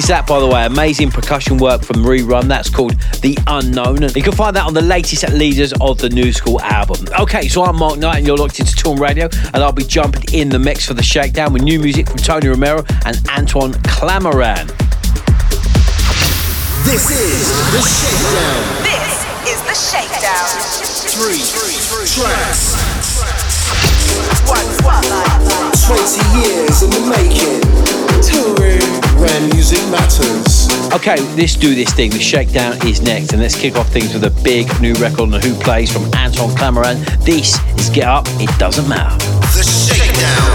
is 0.04 0.08
that, 0.08 0.26
by 0.26 0.38
the 0.38 0.46
way? 0.46 0.66
Amazing 0.66 1.10
percussion 1.10 1.56
work 1.56 1.82
from 1.82 2.06
re:run. 2.06 2.46
That's 2.46 2.68
called 2.68 2.92
The 3.22 3.38
Unknown. 3.46 4.02
And 4.02 4.14
you 4.14 4.22
can 4.22 4.34
find 4.34 4.54
that 4.54 4.66
on 4.66 4.74
the 4.74 4.82
latest 4.82 5.26
Leaders 5.32 5.72
of 5.80 5.96
the 5.96 6.10
New 6.10 6.30
School 6.30 6.60
album. 6.60 7.06
Okay, 7.18 7.48
so 7.48 7.64
I'm 7.64 7.76
Mark 7.76 7.98
Knight, 7.98 8.18
and 8.18 8.26
you're 8.26 8.36
locked 8.36 8.60
into 8.60 8.76
Toolroom 8.76 9.00
Radio, 9.00 9.30
and 9.54 9.64
I'll 9.64 9.72
be 9.72 9.82
jumping 9.82 10.24
in 10.34 10.50
the 10.50 10.58
mix 10.58 10.84
for 10.84 10.92
the 10.92 11.02
Shakedown 11.02 11.54
with 11.54 11.62
new 11.62 11.80
music 11.80 12.06
from 12.06 12.18
Tony 12.18 12.48
Romera 12.48 12.84
and 13.06 13.16
Antoine 13.30 13.72
Clamaran. 13.96 14.66
This 16.84 17.08
is 17.08 17.48
The 17.72 17.80
Shakedown. 17.88 18.60
This 18.84 19.24
is 19.48 19.60
The 19.64 19.76
Shakedown. 19.88 20.52
Three, 21.16 21.40
three 21.40 21.80
tracks. 22.12 22.76
One 24.44 24.68
spotlight. 24.76 25.72
20 25.88 26.44
years 26.44 26.82
in 26.82 26.90
the 26.90 27.00
making. 27.08 27.83
Where 29.24 29.40
music 29.54 29.78
matters. 29.88 30.68
Okay, 30.92 31.16
let's 31.34 31.56
do 31.56 31.74
this 31.74 31.90
thing. 31.94 32.10
The 32.10 32.18
shakedown 32.18 32.74
is 32.86 33.00
next, 33.00 33.32
and 33.32 33.40
let's 33.40 33.58
kick 33.58 33.74
off 33.74 33.88
things 33.88 34.12
with 34.12 34.24
a 34.24 34.42
big 34.42 34.68
new 34.82 34.92
record 34.96 35.20
on 35.20 35.30
the 35.30 35.38
Wh0 35.38 35.62
Plays 35.62 35.90
from 35.90 36.04
Anton 36.14 36.50
Clamaran. 36.50 37.02
This 37.24 37.58
is 37.80 37.88
Get 37.88 38.04
Up, 38.06 38.26
It 38.32 38.50
Doesn't 38.58 38.86
Matter. 38.86 39.16
The 39.16 39.62
Shakedown. 39.62 40.53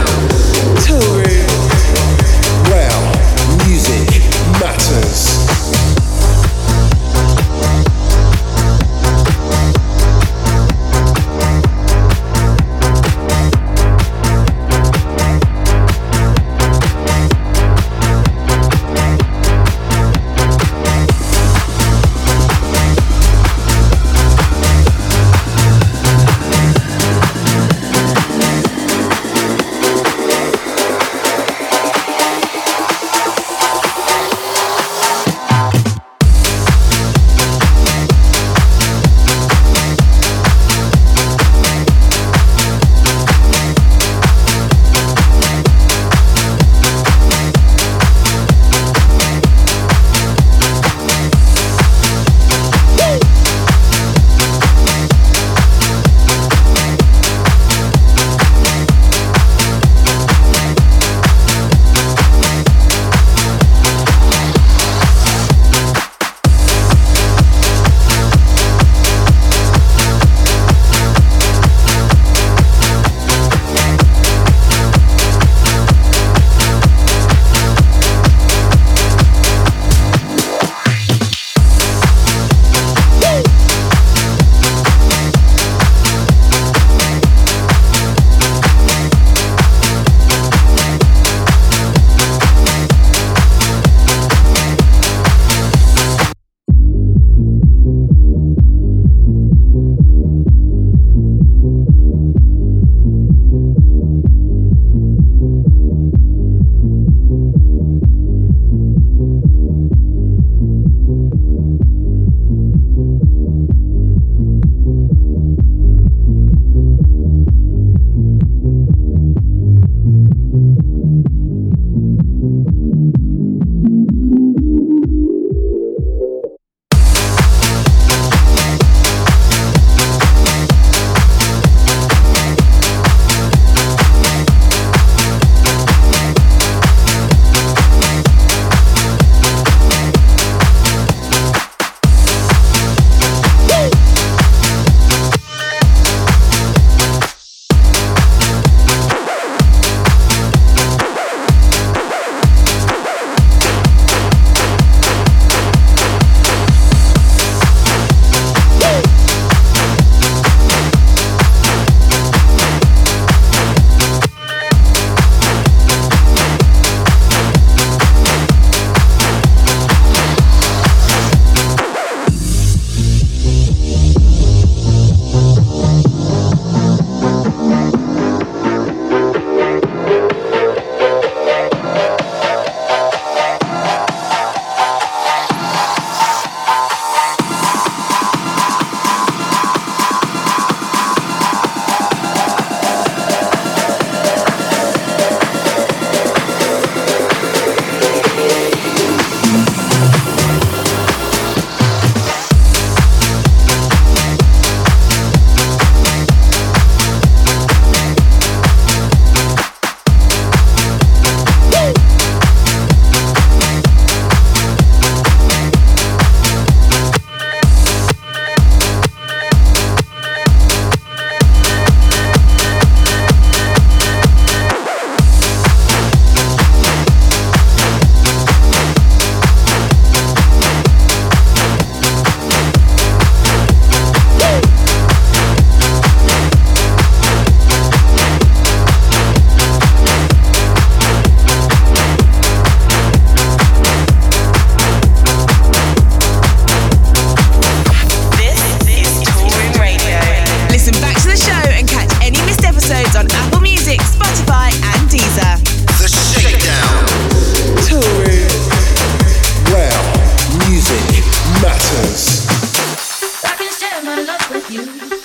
you. 264.71 264.81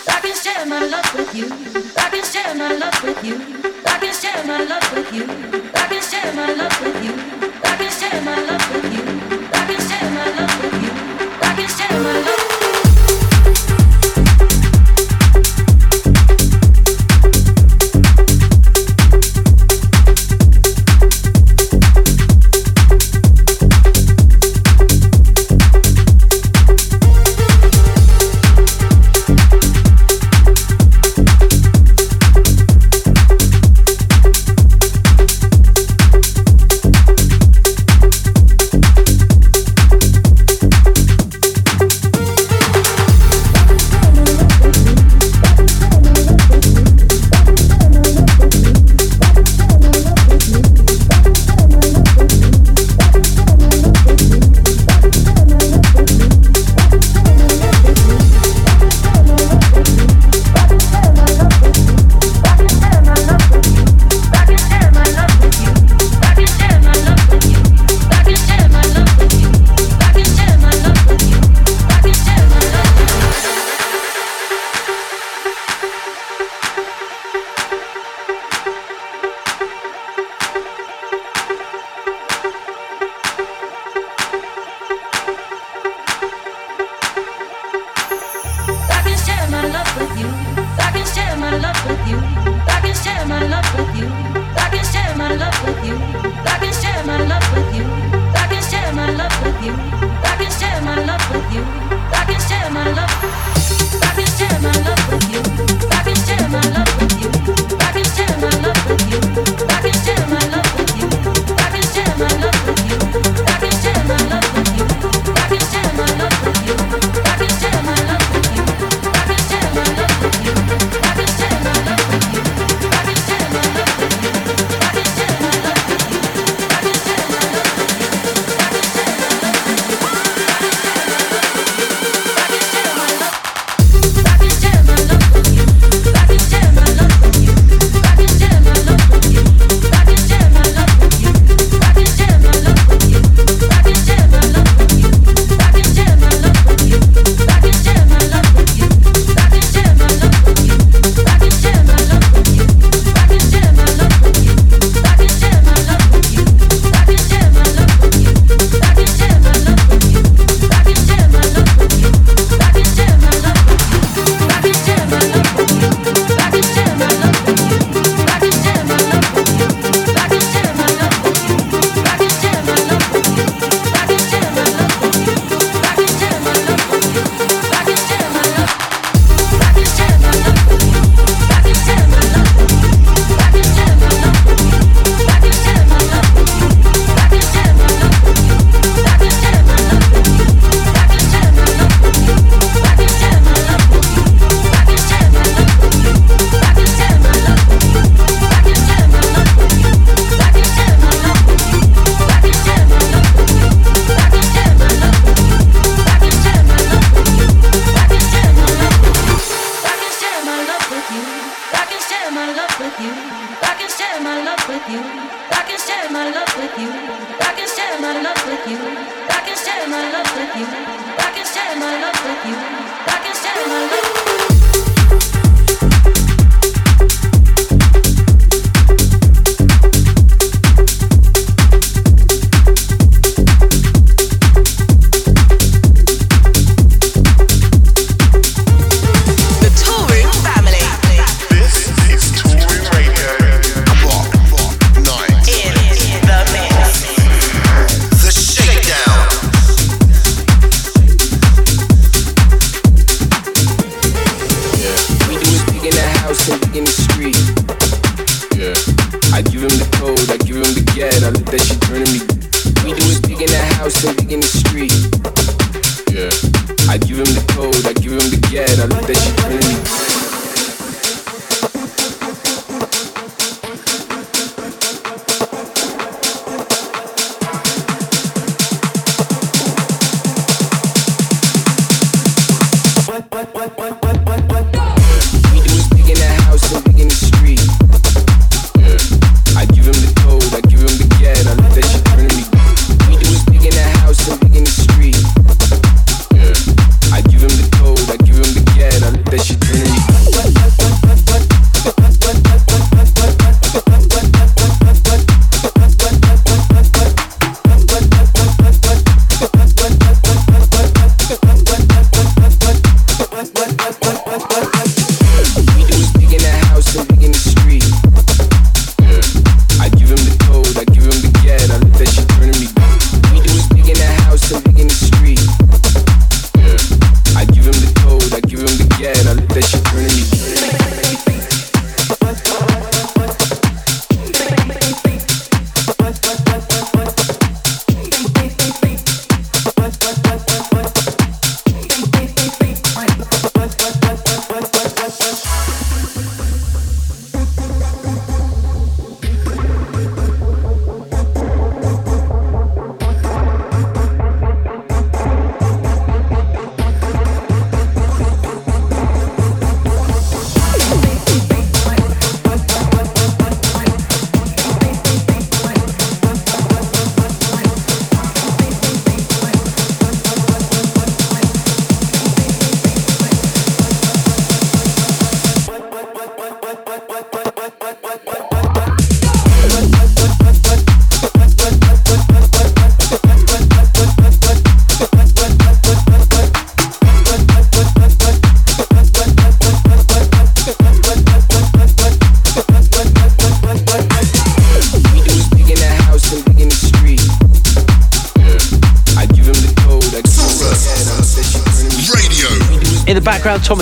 I 0.09 0.21
can 0.21 0.35
share 0.35 0.67
my 0.67 0.85
love 0.87 1.15
with 1.15 1.35
you. 1.35 1.47
I 1.97 2.09
can 2.11 2.25
share 2.25 2.55
my 2.55 2.73
love 2.75 3.03
with 3.03 3.25
you. 3.25 3.37
I 3.87 3.99
can 3.99 4.15
share 4.15 4.45
my 4.45 4.65
love 4.65 4.93
with 4.95 5.13
you. 5.13 5.25
I 5.75 5.87
can 5.89 6.03
share 6.03 6.33
my 6.35 6.53
love 6.53 6.81
with 6.81 7.05
you. 7.05 7.13
I 7.65 7.77
can 7.77 7.91
share 7.91 8.23
my 8.23 8.41
love 8.41 8.73
with 8.73 9.31
you. 9.31 9.34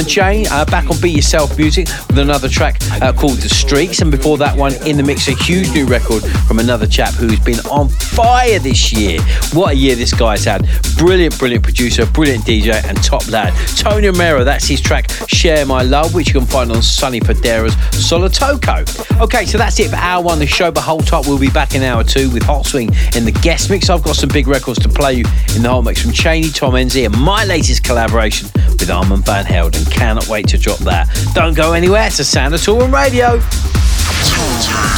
Tom 0.03 0.09
Jame 0.09 0.51
uh, 0.51 0.65
back 0.65 0.91
on 0.91 1.01
Be 1.01 1.11
Yourself 1.11 1.57
Music 1.57 1.87
with 2.09 2.19
another 2.19 2.49
track 2.49 2.77
uh, 3.03 3.13
called 3.13 3.39
The 3.39 3.49
Streets. 3.49 4.01
And 4.01 4.11
before 4.11 4.37
that 4.39 4.57
one, 4.57 4.75
in 4.87 4.97
the 4.97 5.03
mix, 5.03 5.29
a 5.29 5.33
huge 5.33 5.71
new 5.71 5.87
record 5.87 6.25
from 6.49 6.59
another 6.59 6.87
chap 6.87 7.15
who's 7.15 7.39
been 7.41 7.61
on 7.71 7.89
fire 7.89 8.59
this 8.59 8.93
year. 8.93 9.21
What 9.53 9.73
a 9.73 9.75
year 9.75 9.95
this 9.95 10.13
guy's 10.13 10.45
had. 10.45 10.69
Brilliant, 10.97 11.39
brilliant 11.39 11.63
producer, 11.63 12.07
brilliant 12.07 12.45
DJ, 12.45 12.83
and 12.85 13.03
top 13.05 13.29
lad. 13.29 13.55
Tony 13.77 14.09
Romera, 14.09 14.45
that's 14.45 14.67
his 14.67 14.81
track 14.81 15.11
Share 15.29 15.65
My 15.67 15.83
Love, 15.83 16.15
which 16.15 16.29
you 16.29 16.41
can 16.41 16.47
find 16.47 16.73
on 16.73 16.83
Sonny 16.83 17.21
Fodera's 17.21 17.75
Solotoko. 17.93 19.21
Okay, 19.21 19.47
so 19.47 19.59
that's 19.59 19.79
it 19.79 19.91
for 19.91 19.97
hour 19.97 20.23
one. 20.23 20.35
of 20.35 20.41
The 20.41 20.47
show, 20.47 20.73
but 20.73 20.83
hold 20.83 21.07
tight, 21.07 21.27
we'll 21.27 21.39
be 21.39 21.51
back 21.51 21.75
in 21.75 21.83
hour 21.83 22.03
two 22.03 22.31
with 22.31 22.43
Hotswing 22.43 23.17
in 23.17 23.25
the 23.25 23.33
guest 23.43 23.71
mix. 23.71 23.89
I've 23.89 24.03
got 24.03 24.17
some 24.17 24.31
big 24.31 24.49
records 24.49 24.81
to 24.81 24.89
play 24.89 25.15
you 25.15 25.25
in 25.55 25.63
the 25.63 25.69
whole 25.69 25.83
mix 25.83 26.03
from 26.03 26.13
Cheney, 26.13 26.49
Tom 26.49 26.73
Enzy, 26.73 27.07
and 27.07 27.17
my 27.21 27.45
latest 27.45 27.85
collaboration 27.85 28.49
with 28.83 28.91
Armand 28.91 29.25
Van 29.25 29.45
Helden. 29.45 29.85
Cannot 29.85 30.27
wait 30.27 30.49
to 30.49 30.59
drop 30.59 30.79
that. 30.81 31.07
Don't 31.35 31.55
go 31.55 31.73
anywhere. 31.73 32.11
to 32.11 32.23
a 32.23 32.25
sound 32.25 32.53
of 32.53 32.61
Toolroom 32.61 32.93
Radio. 32.93 33.39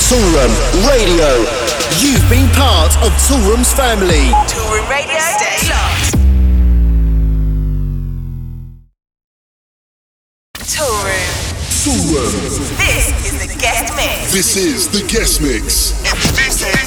Toolroom 0.00 0.52
Radio. 0.88 1.44
You've 2.00 2.24
been 2.30 2.48
part 2.56 2.96
of 3.04 3.12
Toolroom's 3.28 3.72
family. 3.74 4.32
Toolroom 4.48 4.88
Radio. 4.88 5.20
Stay 5.20 5.68
locked. 5.68 6.16
Toolroom. 10.64 11.34
Toolroom. 11.84 12.32
This 12.78 13.12
is 13.26 13.36
the 13.46 13.60
guest 13.60 13.94
mix. 13.96 14.32
This 14.32 14.56
is 14.56 14.88
the 14.88 15.06
guest 15.06 15.42
mix. 15.42 16.83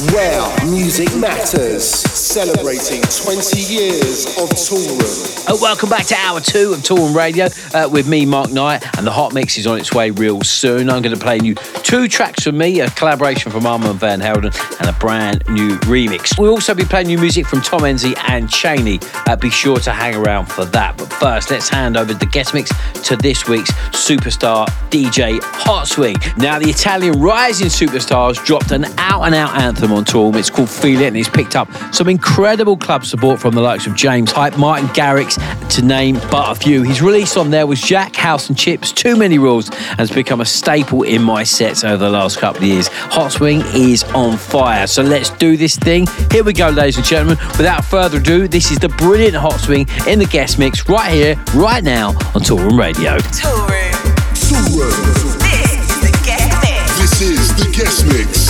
Where 0.00 0.64
music 0.64 1.14
matters. 1.14 1.84
Celebrating 1.84 3.02
20 3.02 3.60
years 3.60 4.24
of 4.38 4.48
Toolroom. 4.48 5.50
Uh, 5.50 5.58
welcome 5.60 5.90
back 5.90 6.06
to 6.06 6.14
hour 6.16 6.40
two 6.40 6.72
of 6.72 6.78
Toolroom 6.78 7.14
Radio 7.14 7.48
uh, 7.74 7.86
with 7.86 8.08
me, 8.08 8.24
Mark 8.24 8.50
Knight, 8.50 8.82
and 8.96 9.06
the 9.06 9.10
hot 9.10 9.34
mix 9.34 9.58
is 9.58 9.66
on 9.66 9.78
its 9.78 9.92
way 9.92 10.10
real 10.10 10.40
soon. 10.40 10.88
I'm 10.88 11.02
going 11.02 11.14
to 11.14 11.22
play 11.22 11.38
you 11.42 11.54
two 11.54 12.08
tracks 12.08 12.44
from 12.44 12.56
me, 12.56 12.80
a 12.80 12.88
collaboration 12.90 13.52
from 13.52 13.66
Armand 13.66 14.00
Van 14.00 14.20
Helden, 14.20 14.52
and 14.78 14.88
a 14.88 14.94
brand 14.94 15.44
new 15.50 15.76
remix. 15.80 16.38
We'll 16.38 16.52
also 16.52 16.74
be 16.74 16.84
playing 16.84 17.08
new 17.08 17.18
music 17.18 17.46
from 17.46 17.60
Tom 17.60 17.80
Enzy 17.80 18.14
and 18.26 18.48
Cheney. 18.48 19.00
Uh, 19.26 19.36
be 19.36 19.50
sure 19.50 19.80
to 19.80 19.92
hang 19.92 20.14
around 20.14 20.46
for 20.46 20.64
that. 20.64 20.96
But 20.96 21.12
first, 21.12 21.50
let's 21.50 21.68
hand 21.68 21.98
over 21.98 22.14
the 22.14 22.26
guest 22.26 22.54
mix 22.54 22.70
to 23.02 23.16
this 23.16 23.46
week's 23.46 23.72
superstar 23.90 24.66
DJ 24.88 25.40
Hotswing. 25.40 26.38
Now, 26.38 26.58
the 26.58 26.70
Italian 26.70 27.20
rising 27.20 27.68
superstars 27.68 28.42
dropped 28.46 28.70
an 28.70 28.86
out 28.96 29.24
and 29.24 29.34
out 29.34 29.54
anthem 29.60 29.89
on 29.92 30.04
tour. 30.04 30.36
It's 30.36 30.50
called 30.50 30.70
Feel 30.70 31.00
It, 31.00 31.08
and 31.08 31.16
he's 31.16 31.28
picked 31.28 31.56
up 31.56 31.68
some 31.92 32.08
incredible 32.08 32.76
club 32.76 33.04
support 33.04 33.40
from 33.40 33.54
the 33.54 33.60
likes 33.60 33.86
of 33.86 33.94
James 33.94 34.32
Hype, 34.32 34.56
Martin 34.58 34.88
Garrix, 34.88 35.38
to 35.74 35.82
name 35.82 36.14
but 36.30 36.50
a 36.50 36.54
few. 36.54 36.82
His 36.82 37.02
release 37.02 37.36
on 37.36 37.50
there 37.50 37.66
was 37.66 37.80
Jack, 37.80 38.16
House 38.16 38.48
and 38.48 38.58
Chips, 38.58 38.92
Too 38.92 39.16
Many 39.16 39.38
Rules, 39.38 39.68
and 39.70 39.98
has 39.98 40.10
become 40.10 40.40
a 40.40 40.44
staple 40.44 41.02
in 41.02 41.22
my 41.22 41.42
sets 41.42 41.84
over 41.84 41.96
the 41.96 42.10
last 42.10 42.38
couple 42.38 42.62
of 42.62 42.68
years. 42.68 42.88
Hotswing 42.88 43.62
is 43.74 44.04
on 44.14 44.36
fire, 44.36 44.86
so 44.86 45.02
let's 45.02 45.30
do 45.30 45.56
this 45.56 45.76
thing. 45.76 46.06
Here 46.30 46.44
we 46.44 46.52
go, 46.52 46.68
ladies 46.68 46.96
and 46.96 47.06
gentlemen. 47.06 47.38
Without 47.56 47.84
further 47.84 48.18
ado, 48.18 48.48
this 48.48 48.70
is 48.70 48.78
the 48.78 48.88
brilliant 48.88 49.34
Hotswing 49.34 49.88
in 50.06 50.18
the 50.18 50.26
guest 50.26 50.58
mix 50.58 50.88
right 50.88 51.12
here, 51.12 51.36
right 51.54 51.82
now 51.82 52.08
on 52.08 52.42
Toolroom 52.42 52.78
Radio. 52.78 53.18
Tour 53.18 53.50
Room. 53.68 53.90
Tour 54.34 54.60
Toolroom. 54.60 55.38
This 55.38 55.72
is 55.72 56.00
the 56.00 56.10
guest 56.24 56.50
mix. 56.62 56.98
This 56.98 57.20
is 57.22 57.48
the 57.56 57.70
guest 57.72 58.06
mix. 58.06 58.49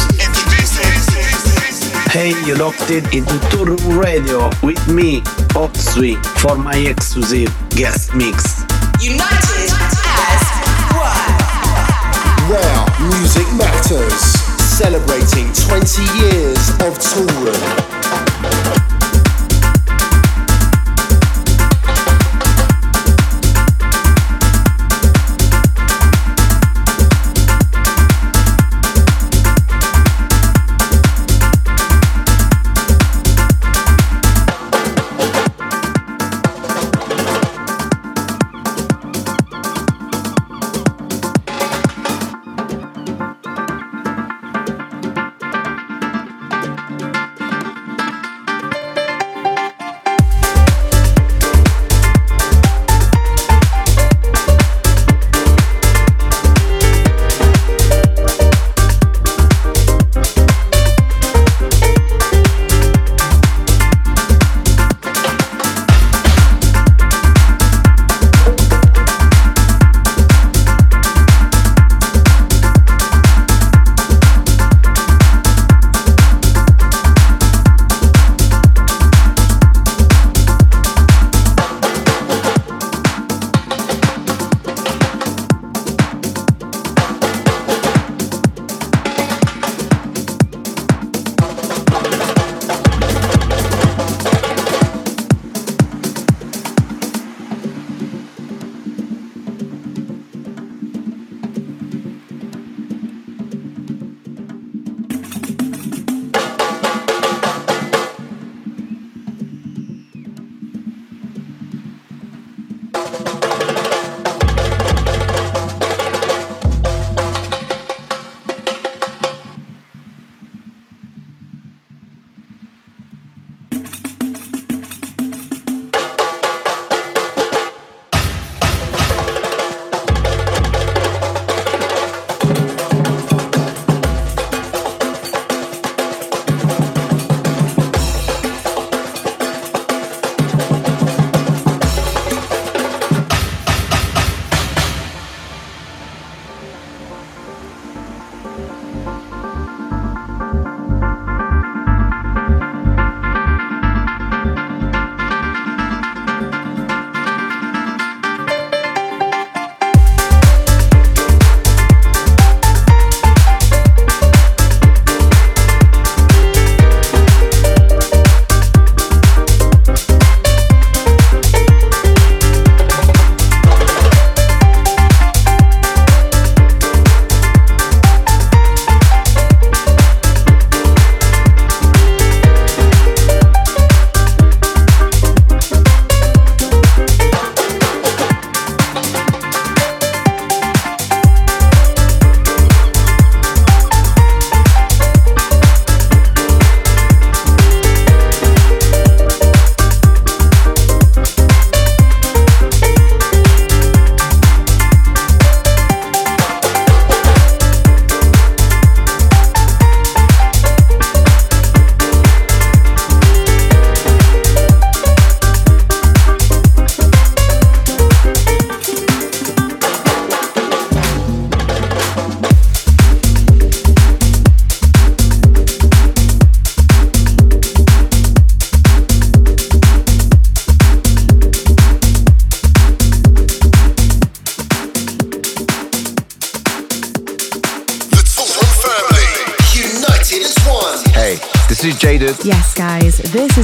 Hey, 2.11 2.31
you 2.45 2.57
locked 2.57 2.91
it 2.91 3.05
into 3.15 3.35
Toolroom 3.55 4.03
Radio 4.03 4.51
with 4.65 4.85
me, 4.89 5.21
Hotswing, 5.55 6.21
for 6.41 6.57
my 6.57 6.75
exclusive 6.75 7.55
guest 7.71 8.17
mix. 8.17 8.63
United 9.01 9.71
as 9.71 10.43
one. 10.91 12.51
Where 12.51 12.85
music 13.07 13.47
matters. 13.55 14.23
Celebrating 14.59 15.53
20 15.53 16.03
years 16.19 16.71
of 16.81 16.99
Toolroom. 16.99 18.30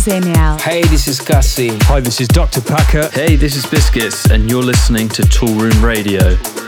This. 0.07 0.57
Hey, 0.59 0.83
this 0.83 1.09
is 1.09 1.21
Gussie. 1.21 1.77
Hi, 1.83 2.01
this 2.01 2.21
is 2.21 2.29
Dr. 2.29 2.61
Packer. 2.61 3.09
Hey, 3.11 3.35
this 3.35 3.57
is 3.57 3.67
Biscuits, 3.67 4.31
and 4.31 4.49
you're 4.49 4.63
listening 4.63 5.09
to 5.09 5.23
Toolroom 5.23 5.83
Radio. 5.83 6.66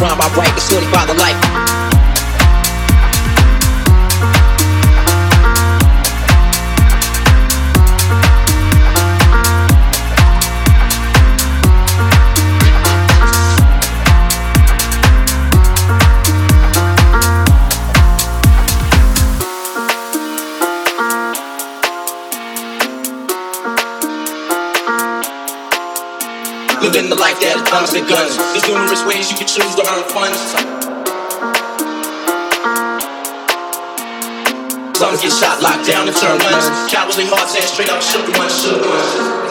Rhyme 0.00 0.20
I 0.20 0.28
write, 0.36 0.52
it's 0.56 0.68
25 0.68 1.06
to 1.08 1.14
life. 1.14 1.67
And 27.78 28.08
guns. 28.08 28.36
There's 28.36 28.66
numerous 28.66 29.04
ways 29.06 29.30
you 29.30 29.36
can 29.36 29.46
choose 29.46 29.74
to 29.76 29.86
earn 29.86 30.02
funds. 30.10 30.38
Some 34.98 35.14
get 35.22 35.32
shot, 35.32 35.62
locked 35.62 35.86
down, 35.86 36.08
and 36.08 36.16
turn 36.16 36.38
guns. 36.38 36.90
Cowardly 36.90 37.26
hearts 37.26 37.54
and 37.54 37.62
straight 37.64 37.88
up 37.88 38.02
shook 38.02 38.26
ones, 38.36 38.60
shook 38.60 38.82
ones. 38.82 39.47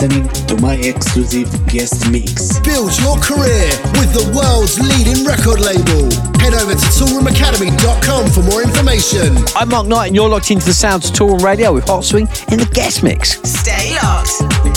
listening 0.00 0.46
to 0.46 0.56
my 0.62 0.74
exclusive 0.76 1.48
guest 1.66 2.10
mix. 2.10 2.58
Build 2.60 2.96
your 3.00 3.16
career 3.18 3.68
with 3.98 4.12
the 4.12 4.32
world's 4.34 4.78
leading 4.80 5.24
record 5.24 5.60
label. 5.60 6.08
Head 6.40 6.54
over 6.54 6.72
to 6.72 6.86
toolroomacademy.com 6.96 8.30
for 8.30 8.42
more 8.42 8.62
information. 8.62 9.36
I'm 9.54 9.68
Mark 9.68 9.86
Knight, 9.86 10.06
and 10.08 10.16
you're 10.16 10.28
locked 10.28 10.50
into 10.50 10.64
the 10.64 10.74
sounds 10.74 11.10
of 11.10 11.16
Toolroom 11.16 11.42
Radio 11.42 11.72
with 11.72 11.86
Hotswing 11.86 12.28
in 12.52 12.58
the 12.58 12.70
guest 12.72 13.02
mix. 13.02 13.40
Stay 13.42 13.96
locked. 14.02 14.69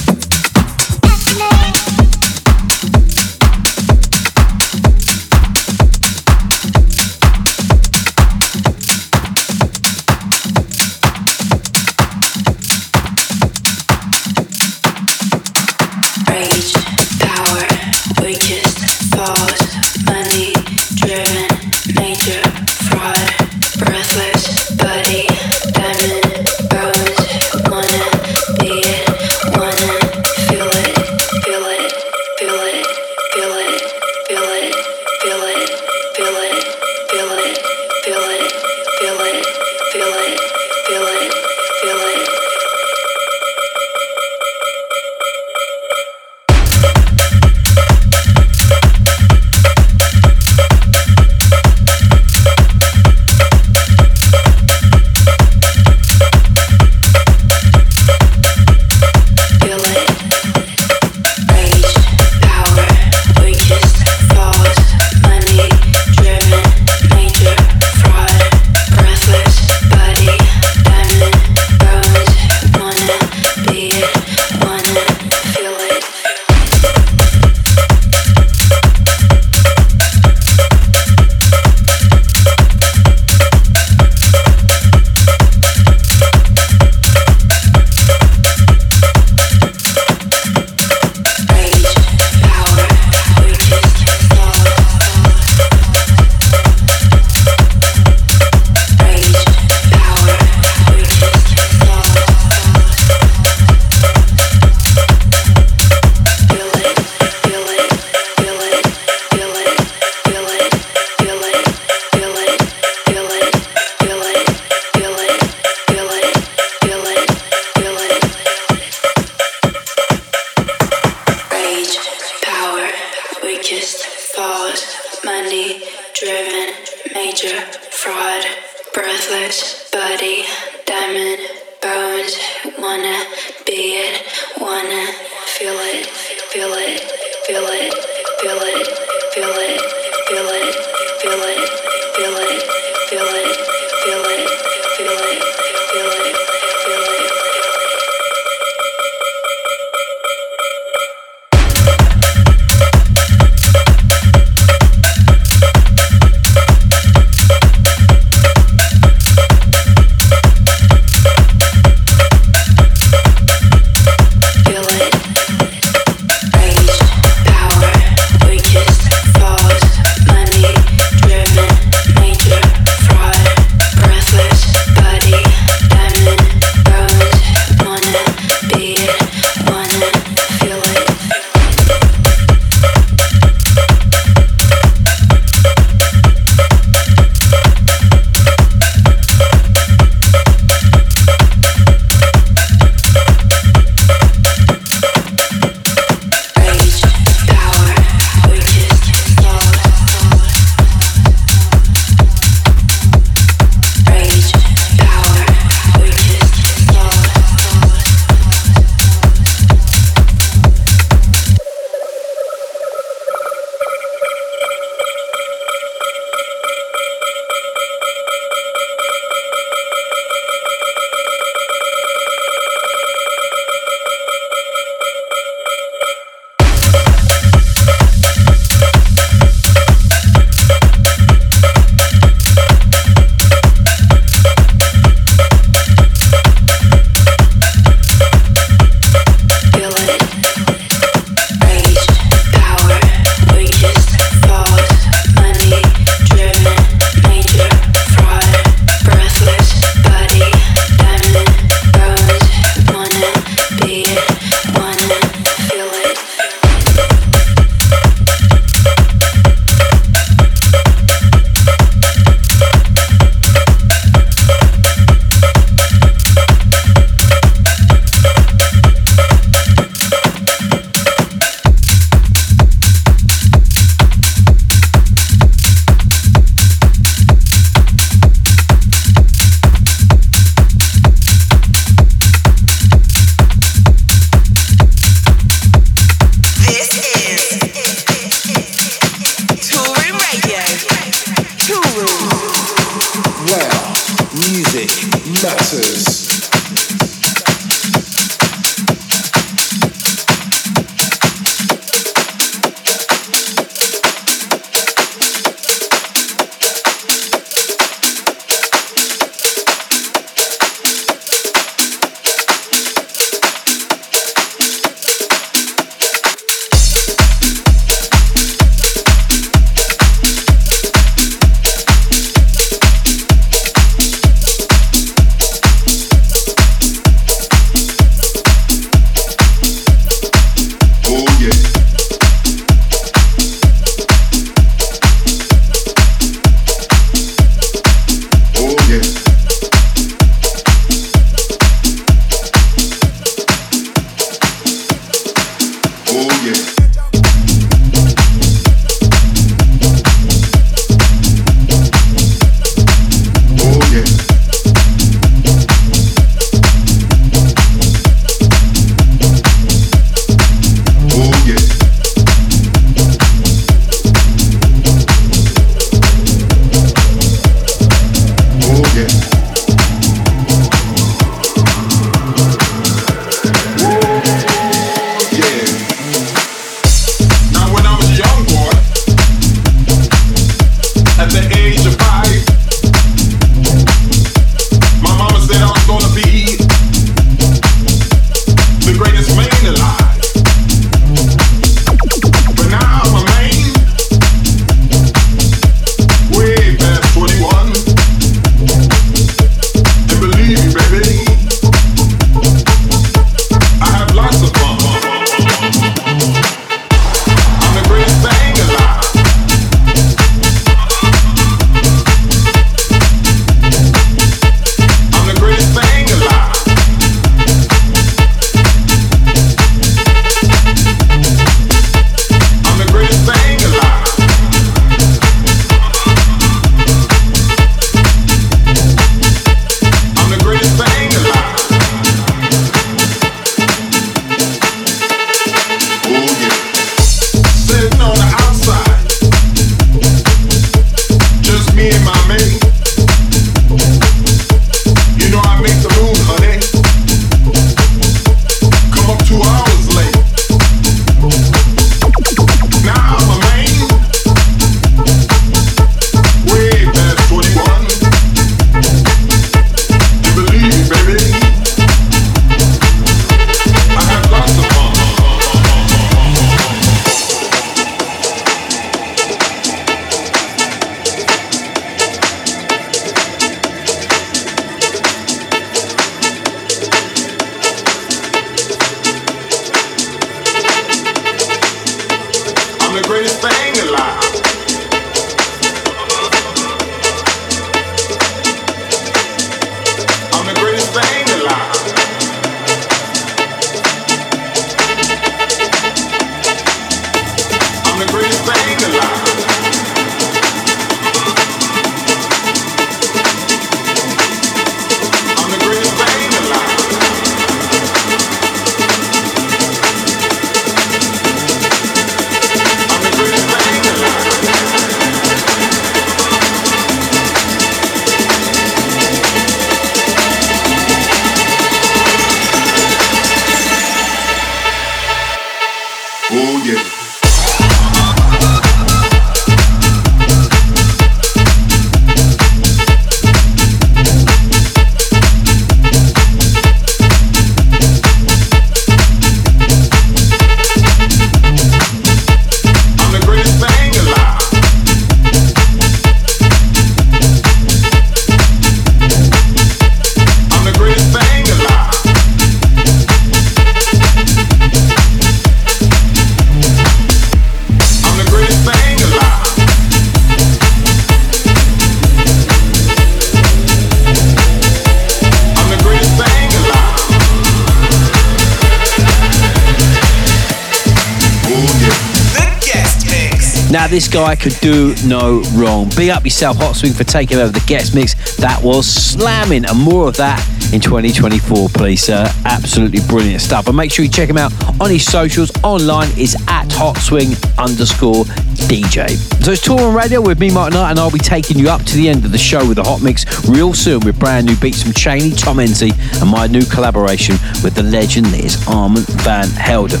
guy 574.12 574.36
could 574.36 574.54
do 574.60 574.94
no 575.06 575.42
wrong. 575.54 575.88
Be 575.96 576.10
up 576.10 576.24
yourself, 576.24 576.58
Hotswing, 576.58 576.94
for 576.94 577.04
taking 577.04 577.38
over 577.38 577.50
the 577.50 577.64
guest 577.66 577.94
mix. 577.94 578.36
That 578.36 578.62
was 578.62 578.86
slamming, 578.86 579.64
and 579.64 579.78
more 579.78 580.08
of 580.08 580.16
that 580.18 580.38
in 580.72 580.80
2024, 580.80 581.68
please, 581.70 582.02
sir. 582.02 582.26
Absolutely 582.44 583.00
brilliant 583.08 583.40
stuff. 583.40 583.68
And 583.68 583.76
make 583.76 583.90
sure 583.90 584.04
you 584.04 584.10
check 584.10 584.28
him 584.28 584.36
out 584.36 584.52
on 584.80 584.90
his 584.90 585.04
socials. 585.04 585.50
Online 585.62 586.10
is 586.18 586.34
at 586.46 586.68
Hotswing 586.68 587.32
underscore 587.58 588.24
DJ. 588.68 589.16
So 589.42 589.52
it's 589.52 589.66
Toolroom 589.66 589.94
Radio 589.94 590.20
with 590.20 590.38
me, 590.38 590.50
Mark 590.52 590.74
Knight, 590.74 590.90
and 590.90 590.98
I'll 590.98 591.10
be 591.10 591.18
taking 591.18 591.58
you 591.58 591.70
up 591.70 591.82
to 591.84 591.96
the 591.96 592.08
end 592.08 592.24
of 592.26 592.32
the 592.32 592.38
show 592.38 592.66
with 592.66 592.78
a 592.78 592.82
hot 592.82 593.00
mix 593.02 593.48
real 593.48 593.72
soon 593.72 594.00
with 594.00 594.18
brand 594.18 594.46
new 594.46 594.56
beats 594.56 594.82
from 594.82 594.92
Cheney, 594.92 595.30
Tom 595.30 595.56
Enzy, 595.56 595.92
and 596.20 596.30
my 596.30 596.46
new 596.46 596.64
collaboration 596.66 597.36
with 597.64 597.74
the 597.74 597.82
legend 597.82 598.26
that 598.26 598.44
is 598.44 598.66
Armand 598.68 599.06
Van 599.22 599.48
Helden. 599.50 600.00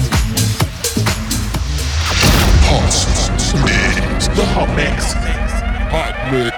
the 4.34 4.46
hot 4.46 4.68
mix. 4.76 5.12
Hot 5.92 6.14
mix. 6.32 6.52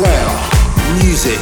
Live. 0.00 0.44
Music 1.02 1.38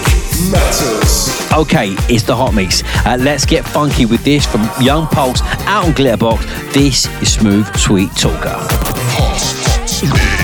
matters. 0.50 1.30
Okay, 1.52 1.94
it's 2.12 2.24
the 2.24 2.36
hot 2.36 2.54
mix. 2.54 2.82
Uh, 3.06 3.16
let's 3.18 3.46
get 3.46 3.64
funky 3.64 4.04
with 4.06 4.22
this 4.24 4.44
from 4.44 4.68
Young 4.80 5.06
Pulse 5.06 5.40
out 5.66 5.86
on 5.86 5.92
Glitterbox. 5.92 6.72
This 6.72 7.06
is 7.22 7.32
Smooth 7.32 7.66
Sweet 7.76 8.10
Talker. 8.14 8.56
Hot. 9.16 10.41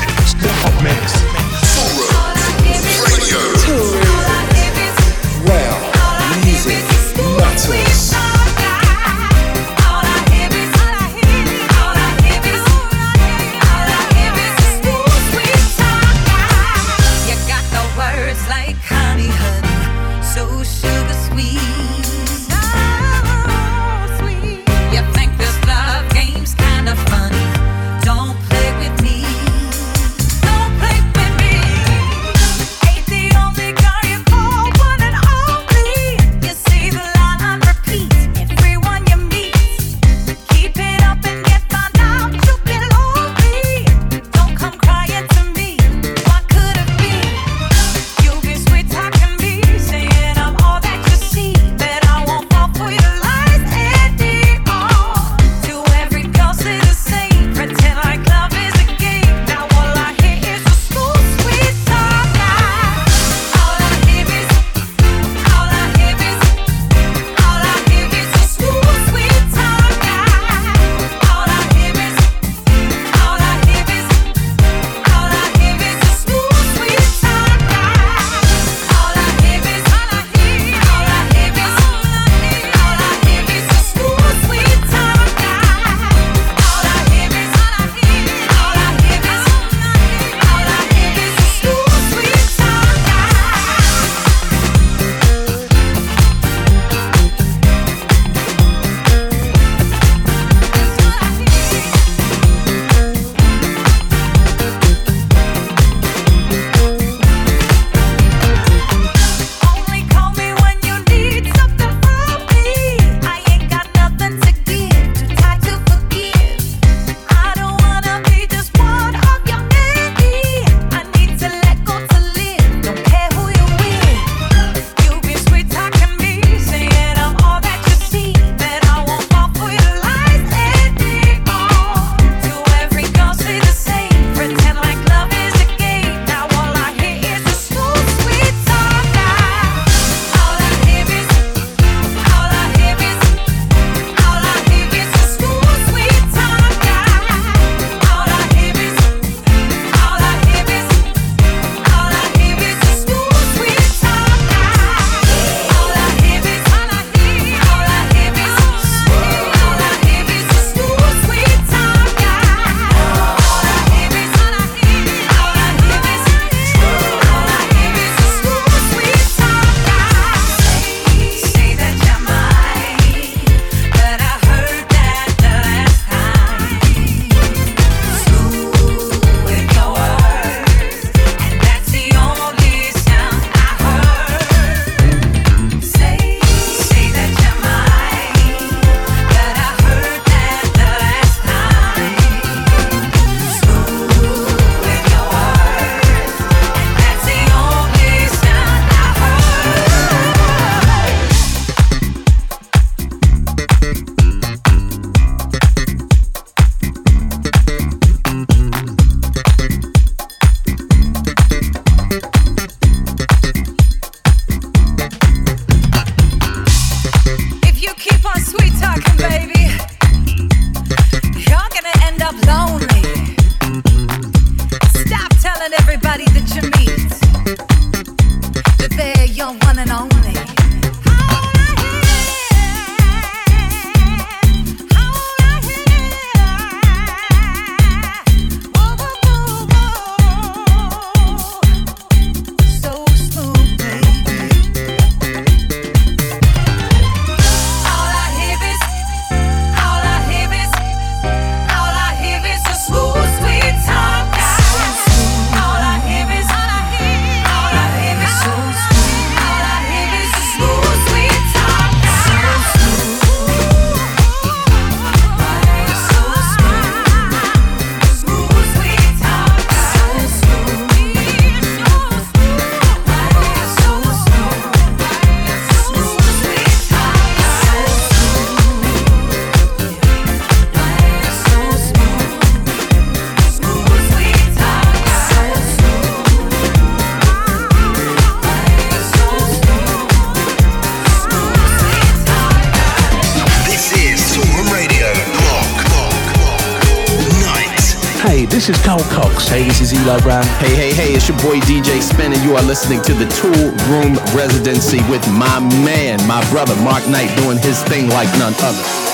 are 302.58 302.64
listening 302.64 303.00
to 303.02 303.14
the 303.14 303.26
Tool 303.26 303.70
Room 303.88 304.14
Residency 304.36 304.98
with 305.10 305.26
my 305.32 305.60
man, 305.84 306.18
my 306.26 306.48
brother 306.50 306.74
Mark 306.82 307.06
Knight, 307.08 307.34
doing 307.38 307.58
his 307.58 307.82
thing 307.84 308.08
like 308.08 308.28
none 308.38 308.54
other. 308.62 309.07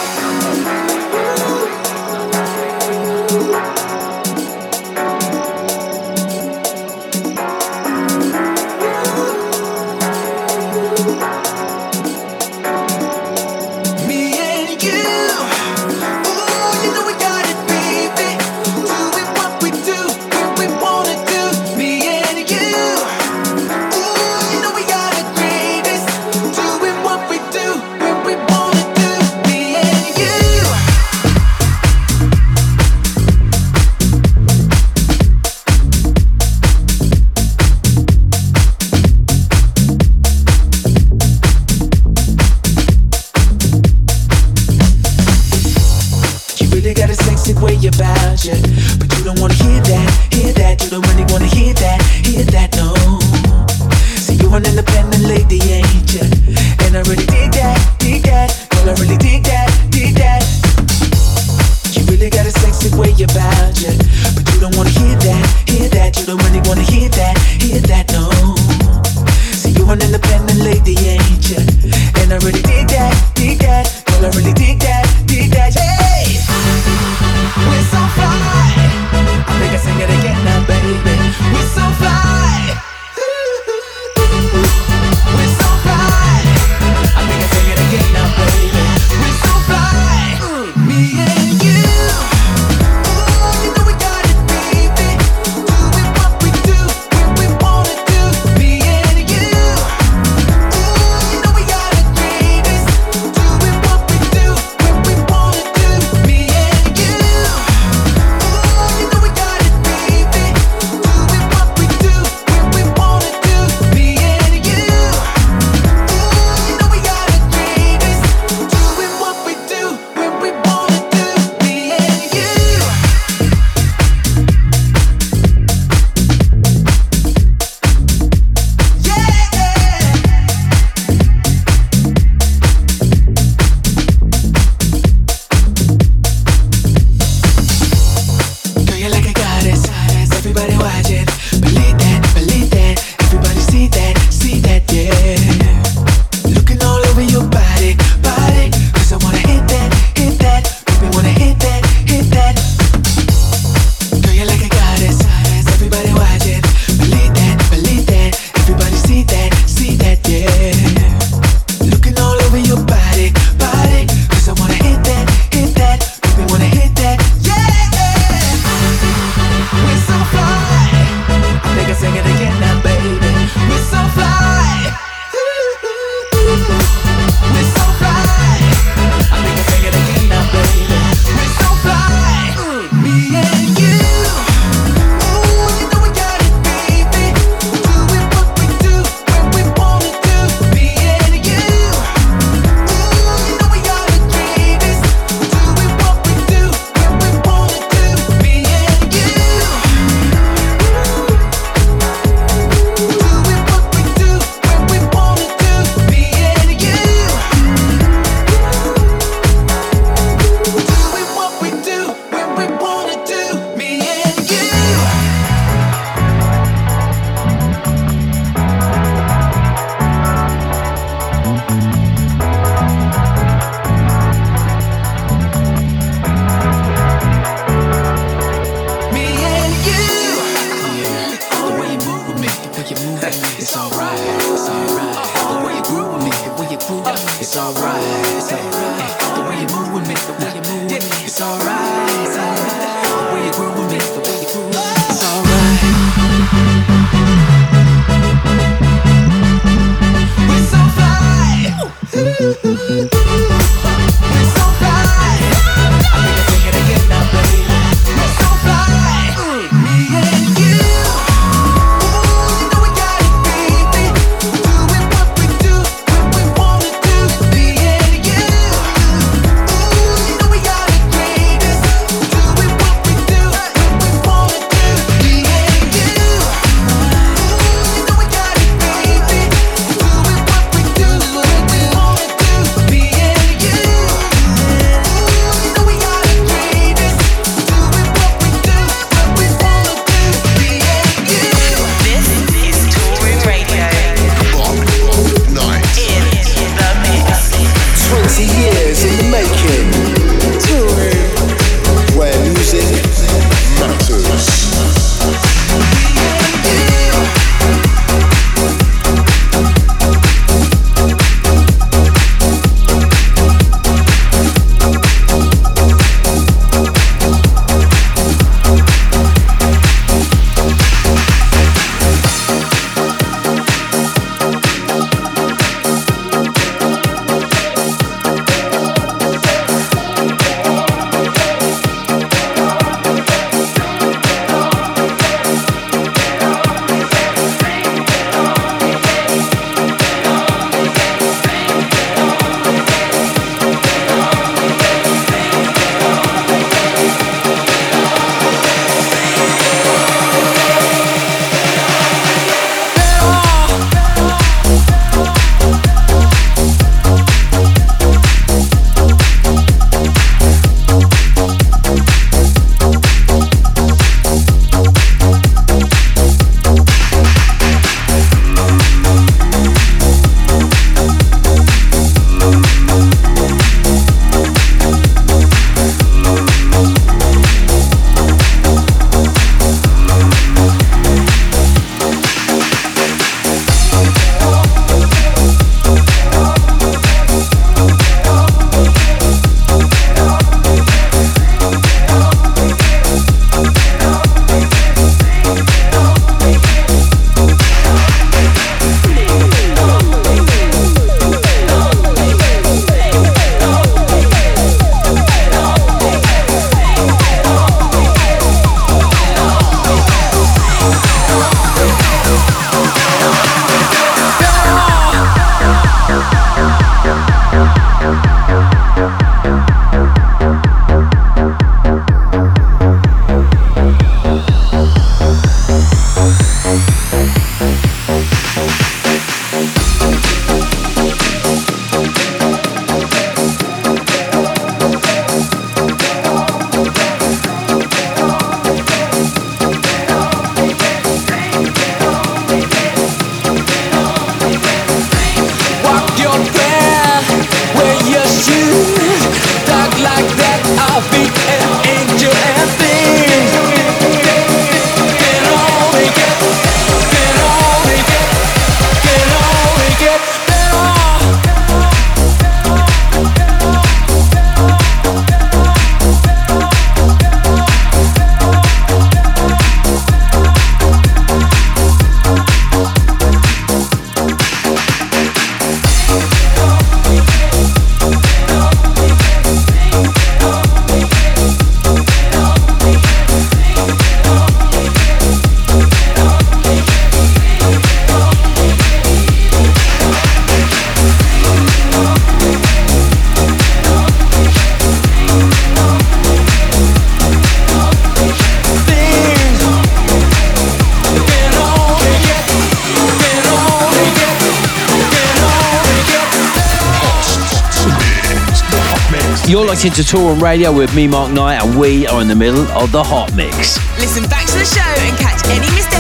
Locked 509.85 509.99
into 509.99 510.17
Toolroom 510.17 510.41
Radio 510.41 510.73
with 510.73 510.95
me, 510.97 511.07
Mark 511.07 511.31
Knight, 511.31 511.63
and 511.63 511.79
we 511.79 512.07
are 512.07 512.23
in 512.23 512.29
the 512.29 512.35
middle 512.35 512.65
of 512.73 512.91
the 512.91 513.05
hot 513.05 513.35
mix. 513.35 513.77
Listen 514.01 514.25
back 514.31 514.47
to 514.47 514.57
the 514.57 514.65
show 514.65 514.81
and 514.81 515.13
catch 515.19 515.45
any 515.53 515.69
missed 515.77 515.94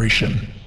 operation. 0.00 0.59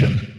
action. 0.00 0.37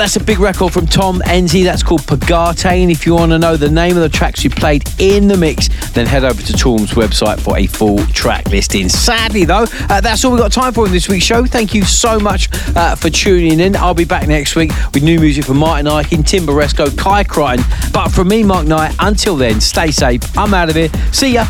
That's 0.00 0.16
a 0.16 0.24
big 0.24 0.38
record 0.38 0.72
from 0.72 0.86
Tom 0.86 1.20
Enzy. 1.26 1.62
That's 1.62 1.82
called 1.82 2.00
Pagate. 2.00 2.64
And 2.64 2.90
if 2.90 3.04
you 3.04 3.14
want 3.14 3.32
to 3.32 3.38
know 3.38 3.58
the 3.58 3.68
name 3.68 3.98
of 3.98 4.02
the 4.02 4.08
tracks 4.08 4.42
we 4.42 4.48
played 4.48 4.82
in 4.98 5.28
the 5.28 5.36
mix, 5.36 5.68
then 5.90 6.06
head 6.06 6.24
over 6.24 6.40
to 6.40 6.52
Toolroom's 6.54 6.92
website 6.92 7.38
for 7.38 7.58
a 7.58 7.66
full 7.66 7.98
track 8.06 8.48
listing. 8.48 8.88
Sadly, 8.88 9.44
though, 9.44 9.66
uh, 9.90 10.00
that's 10.00 10.24
all 10.24 10.32
we've 10.32 10.40
got 10.40 10.52
time 10.52 10.72
for 10.72 10.86
in 10.86 10.92
this 10.92 11.06
week's 11.06 11.26
show. 11.26 11.44
Thank 11.44 11.74
you 11.74 11.84
so 11.84 12.18
much 12.18 12.48
uh, 12.74 12.94
for 12.94 13.10
tuning 13.10 13.60
in. 13.60 13.76
I'll 13.76 13.92
be 13.92 14.06
back 14.06 14.26
next 14.26 14.56
week 14.56 14.70
with 14.94 15.02
new 15.02 15.20
music 15.20 15.44
from 15.44 15.58
Martin 15.58 15.84
Ikin, 15.84 16.26
Tim 16.26 16.44
Baresko, 16.44 16.96
Kai 16.96 17.22
Crichton. 17.22 17.62
But 17.92 18.08
from 18.08 18.28
me, 18.28 18.42
Mark 18.42 18.66
Knight, 18.66 18.96
until 19.00 19.36
then, 19.36 19.60
stay 19.60 19.90
safe. 19.90 20.22
I'm 20.38 20.54
out 20.54 20.70
of 20.70 20.76
here. 20.76 20.88
See 21.12 21.34
ya. 21.34 21.44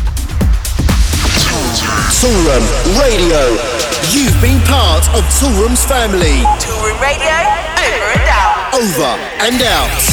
Toolroom 2.19 2.99
Radio. 2.99 3.57
You've 4.11 4.41
been 4.41 4.59
part 4.67 5.07
of 5.15 5.23
Toolroom's 5.39 5.85
family. 5.85 6.43
Toolroom 6.59 6.99
Radio, 6.99 7.31
over 7.79 8.11
and 8.11 8.29
out. 8.29 8.30
Over 8.73 9.03
and 9.41 9.61
out. 9.61 10.10